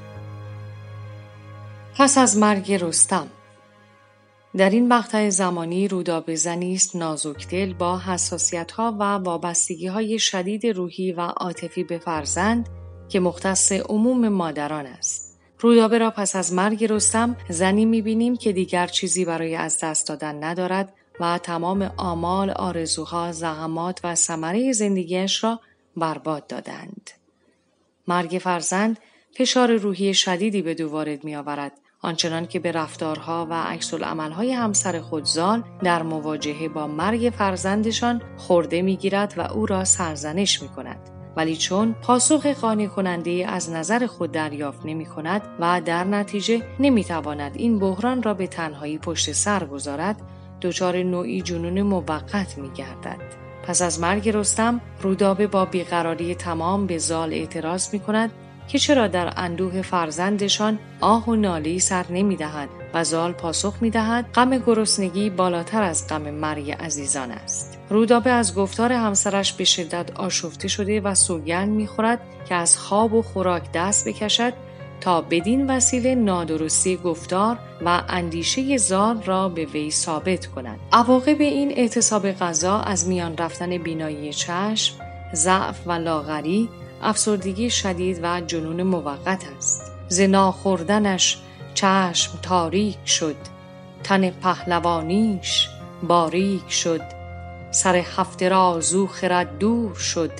پس 1.97 2.17
از 2.17 2.38
مرگ 2.38 2.73
رستم 2.73 3.27
در 4.57 4.69
این 4.69 4.88
مقطع 4.88 5.29
زمانی 5.29 5.88
رودابه 5.88 6.36
زنی 6.36 6.73
است 6.73 6.95
نازکدل 6.95 7.73
با 7.73 7.99
حساسیت 7.99 8.71
ها 8.71 8.95
و 8.99 9.03
وابستگی 9.03 9.88
های 9.88 10.19
شدید 10.19 10.67
روحی 10.67 11.12
و 11.12 11.21
عاطفی 11.21 11.84
به 11.84 11.97
فرزند 11.97 12.69
که 13.10 13.19
مختص 13.19 13.71
عموم 13.71 14.29
مادران 14.29 14.86
است. 14.86 15.39
رودابه 15.60 15.97
را 15.97 16.12
پس 16.12 16.36
از 16.36 16.53
مرگ 16.53 16.86
رستم 16.86 17.38
زنی 17.49 17.86
می‌بینیم 17.86 18.36
که 18.36 18.51
دیگر 18.51 18.88
چیزی 18.88 19.25
برای 19.25 19.55
از 19.55 19.79
دست 19.84 20.07
دادن 20.07 20.43
ندارد 20.43 20.93
و 21.21 21.38
تمام 21.38 21.91
آمال، 21.97 22.49
آرزوها، 22.49 23.31
زحمات 23.31 23.99
و 24.03 24.15
ثمره 24.15 24.73
زندگیش 24.73 25.43
را 25.43 25.60
برباد 25.97 26.47
دادند. 26.47 27.12
مرگ 28.07 28.39
فرزند 28.43 28.99
فشار 29.38 29.75
روحی 29.75 30.13
شدیدی 30.13 30.62
به 30.62 30.73
دو 30.73 30.91
وارد 30.91 31.23
می 31.23 31.36
آورد. 31.36 31.71
آنچنان 32.01 32.47
که 32.47 32.60
به 32.60 32.71
رفتارها 32.71 33.47
و 33.49 33.53
عکس 33.53 33.93
عملهای 33.93 34.51
همسر 34.51 34.99
خودزال 34.99 35.63
در 35.84 36.03
مواجهه 36.03 36.67
با 36.67 36.88
مرگ 36.88 37.34
فرزندشان 37.38 38.21
خورده 38.38 38.81
می‌گیرد 38.81 39.34
و 39.38 39.41
او 39.41 39.65
را 39.65 39.86
سرزنش 39.86 40.62
می 40.62 40.69
کند. 40.69 41.10
ولی 41.36 41.57
چون 41.57 41.93
پاسخ 41.93 42.45
قانع 42.45 42.88
کننده 42.88 43.45
از 43.47 43.69
نظر 43.69 44.05
خود 44.07 44.31
دریافت 44.31 44.86
نمی 44.86 45.05
کند 45.05 45.41
و 45.60 45.81
در 45.86 46.03
نتیجه 46.03 46.63
نمی 46.79 47.03
تواند 47.03 47.51
این 47.55 47.79
بحران 47.79 48.23
را 48.23 48.34
به 48.34 48.47
تنهایی 48.47 48.97
پشت 48.97 49.31
سر 49.31 49.65
گذارد 49.65 50.21
دچار 50.62 51.04
نوعی 51.04 51.41
جنون 51.41 51.82
موقت 51.82 52.58
می 52.58 52.69
گردد. 52.69 53.41
پس 53.67 53.82
از 53.82 54.00
مرگ 54.00 54.30
رستم 54.30 54.82
رودابه 55.02 55.47
با 55.47 55.65
بیقراری 55.65 56.36
تمام 56.36 56.88
به 56.88 56.97
زال 56.97 57.34
اعتراض 57.34 57.93
می 57.93 58.00
کند 58.00 58.32
که 58.67 58.80
چرا 58.80 59.08
در 59.08 59.34
اندوه 59.38 59.82
فرزندشان 59.82 60.80
آه 61.02 61.26
و 61.30 61.36
نالی 61.36 61.80
سر 61.80 62.06
نمی 62.10 62.36
دهد 62.36 62.69
و 62.93 63.04
زال 63.04 63.32
پاسخ 63.32 63.74
می 63.82 63.89
دهد 63.89 64.26
غم 64.36 64.58
گرسنگی 64.58 65.30
بالاتر 65.30 65.84
از 65.84 66.08
غم 66.08 66.21
مرگ 66.21 66.71
عزیزان 66.71 67.32
است. 67.32 67.78
رودابه 67.89 68.30
از 68.30 68.56
گفتار 68.56 68.93
همسرش 68.93 69.54
به 69.54 69.63
شدت 69.63 70.12
آشفته 70.12 70.67
شده 70.67 71.02
و 71.02 71.15
سوگند 71.15 71.69
می 71.69 71.88
خورد 71.88 72.19
که 72.50 72.56
از 72.56 72.78
خواب 72.78 73.13
و 73.13 73.21
خوراک 73.21 73.63
دست 73.74 74.08
بکشد 74.08 74.54
تا 75.01 75.21
بدین 75.21 75.69
وسیله 75.69 76.15
نادرستی 76.15 76.97
گفتار 76.97 77.57
و 77.85 78.03
اندیشه 78.09 78.77
زار 78.77 79.15
را 79.25 79.49
به 79.49 79.65
وی 79.65 79.91
ثابت 79.91 80.45
کند. 80.45 80.79
عواقب 80.91 81.41
این 81.41 81.71
اعتصاب 81.71 82.31
غذا 82.31 82.79
از 82.79 83.07
میان 83.07 83.37
رفتن 83.37 83.77
بینایی 83.77 84.33
چشم، 84.33 84.95
ضعف 85.33 85.79
و 85.85 85.91
لاغری، 85.91 86.69
افسردگی 87.01 87.69
شدید 87.69 88.19
و 88.23 88.41
جنون 88.41 88.83
موقت 88.83 89.43
است. 89.57 89.91
زنا 90.07 90.51
خوردنش 90.51 91.37
چشم 91.73 92.39
تاریک 92.41 92.97
شد، 93.05 93.35
تن 94.03 94.29
پهلوانیش 94.29 95.69
باریک 96.03 96.71
شد، 96.71 97.01
سر 97.71 97.95
هفته 97.95 98.49
را 98.49 98.79
زو 98.79 99.07
خرد 99.07 99.57
دور 99.57 99.95
شد، 99.95 100.31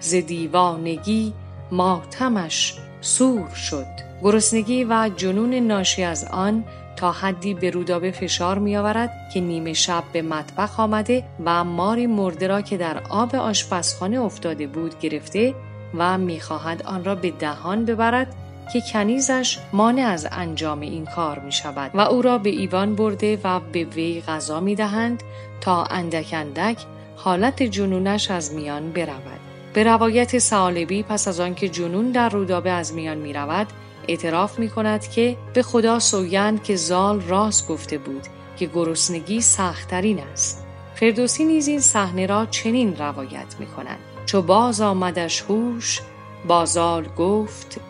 ز 0.00 0.14
دیوانگی 0.14 1.32
ماتمش 1.70 2.74
سور 3.00 3.54
شد. 3.54 4.07
گرسنگی 4.22 4.84
و 4.84 5.10
جنون 5.16 5.54
ناشی 5.54 6.02
از 6.02 6.24
آن 6.24 6.64
تا 6.96 7.12
حدی 7.12 7.54
به 7.54 7.70
رودابه 7.70 8.10
فشار 8.10 8.58
می 8.58 8.76
آورد 8.76 9.10
که 9.34 9.40
نیمه 9.40 9.72
شب 9.72 10.04
به 10.12 10.22
مطبخ 10.22 10.80
آمده 10.80 11.24
و 11.44 11.64
ماری 11.64 12.06
مرده 12.06 12.46
را 12.46 12.60
که 12.60 12.76
در 12.76 13.02
آب 13.10 13.36
آشپزخانه 13.36 14.20
افتاده 14.20 14.66
بود 14.66 14.98
گرفته 14.98 15.54
و 15.94 16.18
می‌خواهد 16.18 16.82
آن 16.82 17.04
را 17.04 17.14
به 17.14 17.30
دهان 17.30 17.84
ببرد 17.84 18.34
که 18.72 18.82
کنیزش 18.92 19.58
مانع 19.72 20.02
از 20.02 20.28
انجام 20.32 20.80
این 20.80 21.04
کار 21.06 21.38
می 21.38 21.52
شود 21.52 21.90
و 21.94 22.00
او 22.00 22.22
را 22.22 22.38
به 22.38 22.50
ایوان 22.50 22.94
برده 22.94 23.38
و 23.44 23.60
به 23.72 23.84
وی 23.84 24.20
غذا 24.20 24.60
می 24.60 24.74
دهند 24.74 25.22
تا 25.60 25.84
اندک 25.84 26.30
اندک 26.32 26.78
حالت 27.16 27.62
جنونش 27.62 28.30
از 28.30 28.54
میان 28.54 28.92
برود. 28.92 29.40
به 29.74 29.84
روایت 29.84 30.38
سالبی 30.38 31.02
پس 31.02 31.28
از 31.28 31.40
آنکه 31.40 31.68
جنون 31.68 32.10
در 32.10 32.28
رودابه 32.28 32.70
از 32.70 32.94
میان 32.94 33.18
می 33.18 33.32
رود 33.32 33.66
اعتراف 34.08 34.58
می 34.58 34.68
کند 34.68 35.10
که 35.10 35.36
به 35.54 35.62
خدا 35.62 35.98
سوگند 35.98 36.62
که 36.62 36.76
زال 36.76 37.20
راست 37.20 37.68
گفته 37.68 37.98
بود 37.98 38.26
که 38.56 38.66
گرسنگی 38.66 39.40
سختترین 39.40 40.20
است. 40.20 40.64
فردوسی 40.94 41.44
نیز 41.44 41.68
این 41.68 41.80
صحنه 41.80 42.26
را 42.26 42.46
چنین 42.46 42.96
روایت 42.96 43.56
می 43.58 43.66
کند 43.66 43.98
چو 44.26 44.42
باز 44.42 44.80
آمدش 44.80 45.42
هوش 45.42 46.00
بازال 46.48 47.08
گفت 47.16 47.80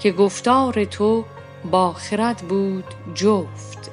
که 0.00 0.12
گفتار 0.12 0.84
تو 0.84 1.24
با 1.70 1.92
خرد 1.92 2.36
بود 2.36 2.84
جفت. 3.14 3.90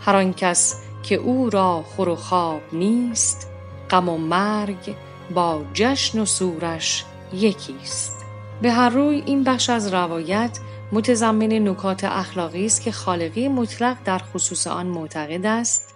هر 0.00 0.32
کس 0.32 0.82
که 1.02 1.14
او 1.14 1.50
را 1.50 1.82
خور 1.82 2.08
و 2.08 2.16
خواب 2.16 2.60
نیست 2.72 3.48
غم 3.90 4.08
و 4.08 4.18
مرگ 4.18 4.94
با 5.34 5.62
جشن 5.74 6.18
و 6.18 6.24
سورش 6.24 7.04
یکیست. 7.32 8.24
به 8.62 8.72
هر 8.72 8.88
روی 8.88 9.22
این 9.26 9.44
بخش 9.44 9.70
از 9.70 9.94
روایت 9.94 10.58
متضمن 10.92 11.52
نکات 11.68 12.04
اخلاقی 12.04 12.66
است 12.66 12.82
که 12.82 12.92
خالقی 12.92 13.48
مطلق 13.48 13.96
در 14.04 14.18
خصوص 14.18 14.66
آن 14.66 14.86
معتقد 14.86 15.46
است. 15.46 15.94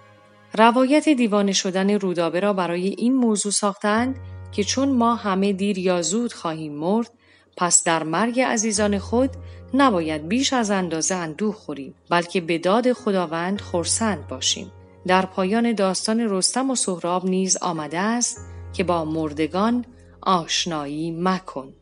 روایت 0.57 1.09
دیوانه 1.09 1.51
شدن 1.51 1.99
رودابه 1.99 2.39
را 2.39 2.53
برای 2.53 2.87
این 2.87 3.15
موضوع 3.15 3.51
ساختند 3.51 4.15
که 4.51 4.63
چون 4.63 4.89
ما 4.89 5.15
همه 5.15 5.53
دیر 5.53 5.77
یا 5.77 6.01
زود 6.01 6.33
خواهیم 6.33 6.73
مرد 6.73 7.09
پس 7.57 7.83
در 7.83 8.03
مرگ 8.03 8.39
عزیزان 8.39 8.99
خود 8.99 9.29
نباید 9.73 10.27
بیش 10.27 10.53
از 10.53 10.71
اندازه 10.71 11.15
اندوه 11.15 11.55
خوریم 11.55 11.95
بلکه 12.09 12.41
به 12.41 12.57
داد 12.57 12.93
خداوند 12.93 13.61
خورسند 13.61 14.27
باشیم. 14.27 14.71
در 15.07 15.25
پایان 15.25 15.73
داستان 15.73 16.19
رستم 16.19 16.71
و 16.71 16.75
سهراب 16.75 17.25
نیز 17.25 17.57
آمده 17.57 17.99
است 17.99 18.37
که 18.73 18.83
با 18.83 19.05
مردگان 19.05 19.85
آشنایی 20.21 21.11
مکن. 21.11 21.73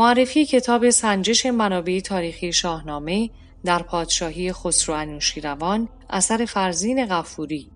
معرفی 0.00 0.44
کتاب 0.44 0.90
سنجش 0.90 1.46
منابع 1.46 2.00
تاریخی 2.00 2.52
شاهنامه 2.52 3.30
در 3.64 3.82
پادشاهی 3.82 4.52
خسرو 4.52 4.94
انوشیروان 4.94 5.88
اثر 6.10 6.44
فرزین 6.44 7.06
غفوری. 7.06 7.70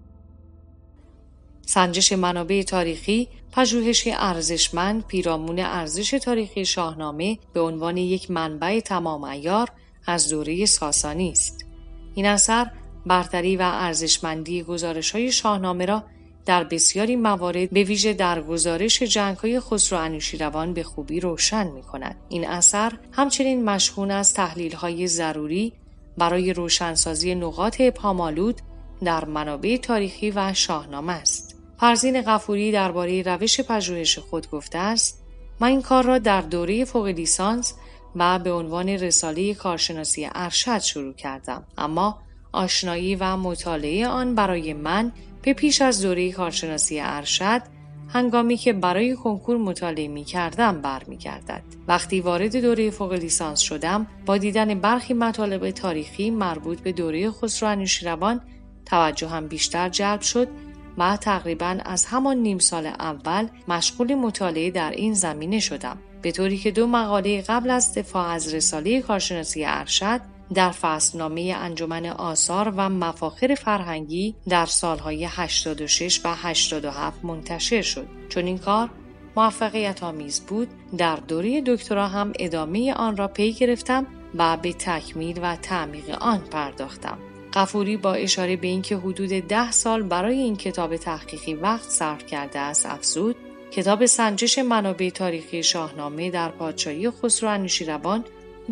سنجش 1.67 2.13
منابع 2.13 2.63
تاریخی 2.63 3.29
پژوهشی 3.53 4.13
ارزشمند 4.13 5.07
پیرامون 5.07 5.59
ارزش 5.59 6.11
تاریخی 6.11 6.65
شاهنامه 6.65 7.39
به 7.53 7.61
عنوان 7.61 7.97
یک 7.97 8.31
منبع 8.31 8.81
تمام 8.81 9.25
ایار 9.25 9.69
از 10.07 10.29
دوره 10.29 10.67
ساسانی 10.67 11.31
است. 11.31 11.67
این 12.15 12.27
اثر 12.27 12.71
برتری 13.07 13.57
و 13.57 13.63
ارزشمندی 13.63 14.63
گزارش 14.63 15.11
های 15.11 15.33
شاهنامه 15.33 15.87
را 15.87 16.05
در 16.47 16.65
بسیاری 16.65 17.17
موارد 17.17 17.71
به 17.71 17.83
ویژه 17.83 18.13
در 18.13 18.41
گزارش 18.41 19.03
جنگ 19.03 19.37
های 19.37 19.61
خسرو 19.61 19.99
انوشیروان 19.99 20.73
به 20.73 20.83
خوبی 20.83 21.21
روشن 21.21 21.67
می 21.67 21.83
کند. 21.83 22.17
این 22.29 22.49
اثر 22.49 22.93
همچنین 23.13 23.65
مشهون 23.65 24.11
از 24.11 24.35
تحلیل 24.35 24.75
های 24.75 25.07
ضروری 25.07 25.73
برای 26.19 26.53
روشنسازی 26.53 27.35
نقاط 27.35 27.83
پامالود 27.83 28.61
در 29.05 29.25
منابع 29.25 29.77
تاریخی 29.77 30.31
و 30.31 30.55
شاهنامه 30.55 31.13
است. 31.13 31.55
فرزین 31.81 32.23
غفوری 32.23 32.73
درباره 32.73 33.23
روش 33.23 33.61
پژوهش 33.61 34.19
خود 34.19 34.51
گفته 34.51 34.79
است 34.79 35.25
من 35.61 35.69
این 35.69 35.83
کار 35.83 36.05
را 36.05 36.19
در 36.19 36.41
دوره 36.41 36.85
فوق 36.85 37.07
لیسانس 37.07 37.75
و 38.17 38.39
به 38.39 38.53
عنوان 38.53 38.89
رساله 38.89 39.55
کارشناسی 39.55 40.29
ارشد 40.35 40.79
شروع 40.79 41.15
کردم 41.15 41.65
اما 41.79 42.19
آشنایی 42.53 43.17
و 43.17 43.37
مطالعه 43.37 44.09
آن 44.09 44.35
برای 44.35 44.73
من 44.73 45.13
به 45.45 45.53
پیش 45.53 45.83
از 45.83 46.03
دوره 46.03 46.33
کارشناسی 46.33 47.01
ارشد 47.01 47.63
هنگامی 48.09 48.57
که 48.57 48.73
برای 48.73 49.17
کنکور 49.17 49.57
مطالعه 49.57 50.09
می 50.09 50.25
کردم 50.25 50.81
برمیگردد. 50.81 51.63
وقتی 51.89 52.21
وارد 52.21 52.57
دوره 52.57 52.91
فوق 52.91 53.13
لیسانس 53.13 53.61
شدم 53.61 54.07
با 54.27 54.37
دیدن 54.39 54.75
برخی 54.75 55.15
مطالب 55.15 55.71
تاریخی 55.71 56.31
مربوط 56.31 56.81
به 56.81 56.93
دوره 56.93 57.31
خسرو 57.31 57.69
انوشیروان 57.69 58.41
توجهم 58.87 59.47
بیشتر 59.47 59.89
جلب 59.89 60.21
شد 60.21 60.49
و 60.99 61.17
تقریبا 61.17 61.79
از 61.85 62.07
همان 62.07 62.37
نیم 62.37 62.59
سال 62.59 62.87
اول 62.87 63.47
مشغول 63.69 64.15
مطالعه 64.15 64.71
در 64.71 64.91
این 64.91 65.15
زمینه 65.15 65.61
شدم 65.61 65.99
به 66.23 66.33
طوری 66.33 66.59
که 66.59 66.71
دو 66.71 66.87
مقاله 66.87 67.43
قبل 67.43 67.71
از 67.71 67.95
دفاع 67.95 68.29
از 68.29 68.55
رساله 68.55 69.03
کارشناسی 69.03 69.65
ارشد 69.65 70.21
در 70.55 70.71
فصلنامه 70.71 71.55
انجمن 71.59 72.07
آثار 72.07 72.69
و 72.77 72.89
مفاخر 72.89 73.55
فرهنگی 73.55 74.35
در 74.49 74.67
سالهای 74.67 75.25
86 75.25 76.21
و 76.25 76.35
87 76.35 77.25
منتشر 77.25 77.83
شد 77.83 78.07
چون 78.29 78.47
این 78.47 78.59
کار 78.59 78.91
موفقیت 79.37 80.03
آمیز 80.03 80.41
بود 80.41 80.69
در 80.99 81.17
دوره 81.17 81.63
دکترا 81.67 82.09
هم 82.09 82.33
ادامه 82.39 82.93
آن 82.93 83.17
را 83.17 83.29
پی 83.29 83.53
گرفتم 83.53 84.07
و 84.35 84.57
به 84.57 84.73
تکمیل 84.73 85.39
و 85.43 85.57
تعمیق 85.57 86.11
آن 86.21 86.39
پرداختم 86.39 87.19
قفوری 87.53 87.97
با 87.97 88.15
اشاره 88.15 88.57
به 88.57 88.67
اینکه 88.67 88.97
حدود 88.97 89.31
ده 89.31 89.71
سال 89.71 90.03
برای 90.03 90.39
این 90.39 90.57
کتاب 90.57 90.97
تحقیقی 90.97 91.55
وقت 91.55 91.91
صرف 91.91 92.27
کرده 92.27 92.59
است 92.59 92.87
افزود 92.87 93.37
کتاب 93.71 94.07
سنجش 94.07 94.59
منابع 94.59 95.11
تاریخی 95.11 95.63
شاهنامه 95.63 96.31
در 96.31 96.49
پادشاهی 96.49 97.11
خسرو 97.11 97.49
انوشیروان 97.49 98.25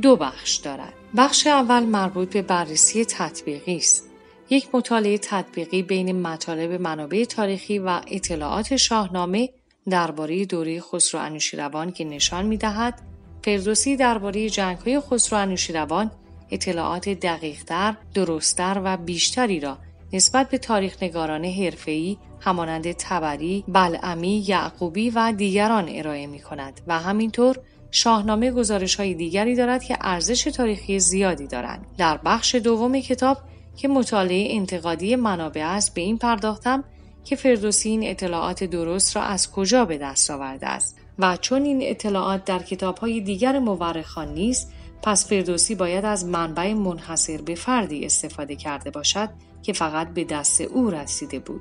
دو 0.02 0.16
بخش 0.16 0.56
دارد. 0.56 1.01
بخش 1.16 1.46
اول 1.46 1.82
مربوط 1.82 2.32
به 2.32 2.42
بررسی 2.42 3.04
تطبیقی 3.04 3.76
است. 3.76 4.08
یک 4.50 4.68
مطالعه 4.74 5.18
تطبیقی 5.18 5.82
بین 5.82 6.22
مطالب 6.22 6.80
منابع 6.80 7.24
تاریخی 7.24 7.78
و 7.78 8.00
اطلاعات 8.06 8.76
شاهنامه 8.76 9.48
درباره 9.90 10.44
دوره 10.44 10.80
خسرو 10.80 11.20
انوشیروان 11.20 11.92
که 11.92 12.04
نشان 12.04 12.46
می‌دهد 12.46 13.02
فردوسی 13.44 13.96
درباره 13.96 14.50
جنگ‌های 14.50 15.00
خسرو 15.00 15.38
انوشیروان 15.38 16.10
اطلاعات 16.50 17.08
دقیقتر، 17.08 17.96
درستتر 18.14 18.80
و 18.84 18.96
بیشتری 18.96 19.60
را 19.60 19.78
نسبت 20.12 20.48
به 20.50 20.58
تاریخ 20.58 21.02
نگاران 21.02 21.44
حرفه‌ای 21.44 22.16
همانند 22.40 22.92
تبری، 22.92 23.64
بلعمی، 23.68 24.44
یعقوبی 24.46 25.10
و 25.10 25.32
دیگران 25.36 25.88
ارائه 25.88 26.26
می 26.26 26.40
کند 26.40 26.80
و 26.86 26.98
همینطور 26.98 27.58
شاهنامه 27.94 28.50
گزارش 28.50 28.94
های 28.94 29.14
دیگری 29.14 29.54
دارد 29.54 29.84
که 29.84 29.96
ارزش 30.00 30.42
تاریخی 30.44 30.98
زیادی 31.00 31.46
دارند. 31.46 31.86
در 31.98 32.20
بخش 32.24 32.54
دوم 32.54 33.00
کتاب 33.00 33.38
که 33.76 33.88
مطالعه 33.88 34.56
انتقادی 34.56 35.16
منابع 35.16 35.66
است 35.66 35.94
به 35.94 36.00
این 36.00 36.18
پرداختم 36.18 36.84
که 37.24 37.36
فردوسی 37.36 37.88
این 37.88 38.02
اطلاعات 38.04 38.64
درست 38.64 39.16
را 39.16 39.22
از 39.22 39.50
کجا 39.50 39.84
به 39.84 39.98
دست 39.98 40.30
آورده 40.30 40.66
است 40.66 40.98
و 41.18 41.36
چون 41.36 41.62
این 41.64 41.78
اطلاعات 41.82 42.44
در 42.44 42.58
کتاب 42.58 42.98
های 42.98 43.20
دیگر 43.20 43.58
مورخان 43.58 44.34
نیست 44.34 44.72
پس 45.02 45.28
فردوسی 45.28 45.74
باید 45.74 46.04
از 46.04 46.24
منبع 46.24 46.72
منحصر 46.72 47.42
به 47.42 47.54
فردی 47.54 48.04
استفاده 48.04 48.56
کرده 48.56 48.90
باشد 48.90 49.28
که 49.62 49.72
فقط 49.72 50.14
به 50.14 50.24
دست 50.24 50.60
او 50.60 50.90
رسیده 50.90 51.38
بود 51.38 51.60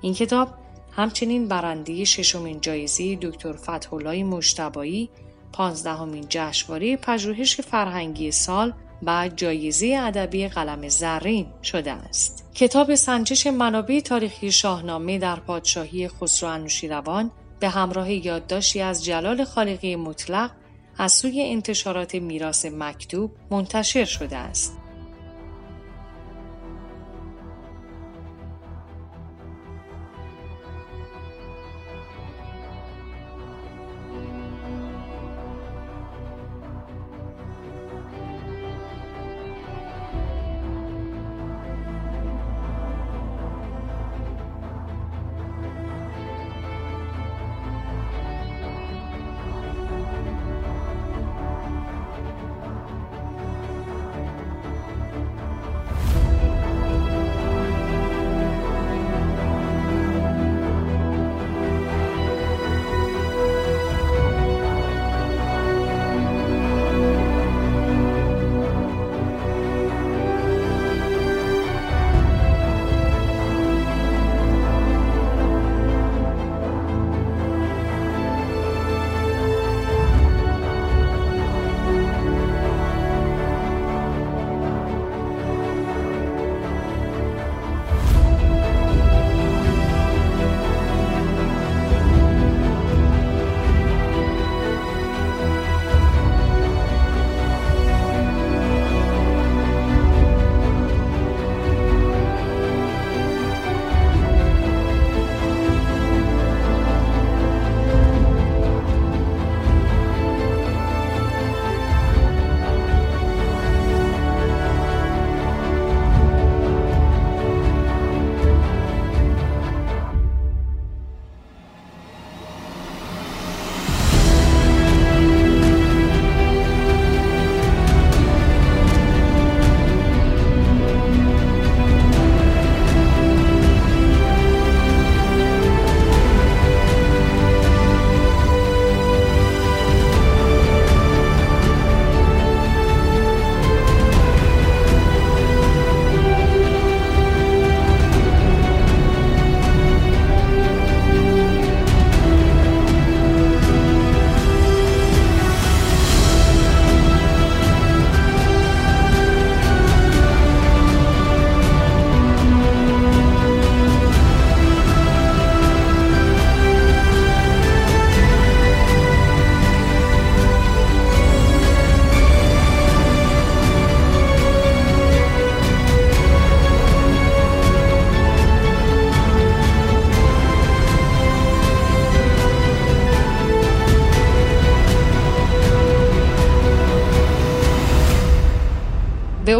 این 0.00 0.14
کتاب 0.14 0.48
همچنین 0.92 1.48
برنده 1.48 2.04
ششمین 2.04 2.60
جایزه 2.60 3.16
دکتر 3.16 3.52
فتحالله 3.52 4.24
مشتبایی 4.24 5.10
پانزدهمین 5.52 6.26
جشنواره 6.28 6.96
پژوهش 6.96 7.60
فرهنگی 7.60 8.30
سال 8.30 8.72
و 9.02 9.30
جایزه 9.36 9.98
ادبی 10.00 10.48
قلم 10.48 10.88
زرین 10.88 11.46
شده 11.62 11.92
است. 11.92 12.50
کتاب 12.54 12.94
سنجش 12.94 13.46
منابع 13.46 14.00
تاریخی 14.00 14.52
شاهنامه 14.52 15.18
در 15.18 15.36
پادشاهی 15.36 16.08
خسرو 16.08 16.48
انوشیروان 16.48 17.30
به 17.60 17.68
همراه 17.68 18.12
یادداشتی 18.12 18.80
از 18.80 19.04
جلال 19.04 19.44
خالقی 19.44 19.96
مطلق 19.96 20.50
از 20.98 21.12
سوی 21.12 21.42
انتشارات 21.42 22.14
میراث 22.14 22.66
مکتوب 22.66 23.30
منتشر 23.50 24.04
شده 24.04 24.36
است. 24.36 24.81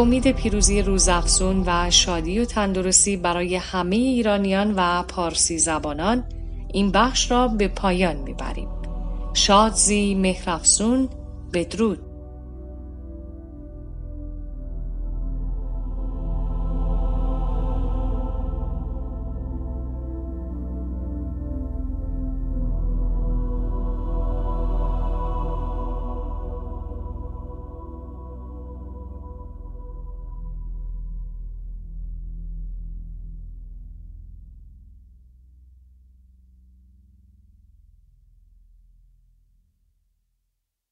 امید 0.03 0.33
پیروزی 0.33 0.83
روزافزون 0.83 1.63
و 1.67 1.91
شادی 1.91 2.39
و 2.39 2.45
تندرستی 2.45 3.17
برای 3.17 3.57
همه 3.57 3.97
ایرانیان 3.97 4.75
و 4.77 5.03
پارسی 5.03 5.59
زبانان 5.59 6.25
این 6.73 6.91
بخش 6.91 7.31
را 7.31 7.49
به 7.49 7.69
پایان 7.69 8.17
می‌بریم. 8.17 8.69
شادزی 9.35 10.15
مهرافسون 10.15 11.09
بدرود 11.53 11.99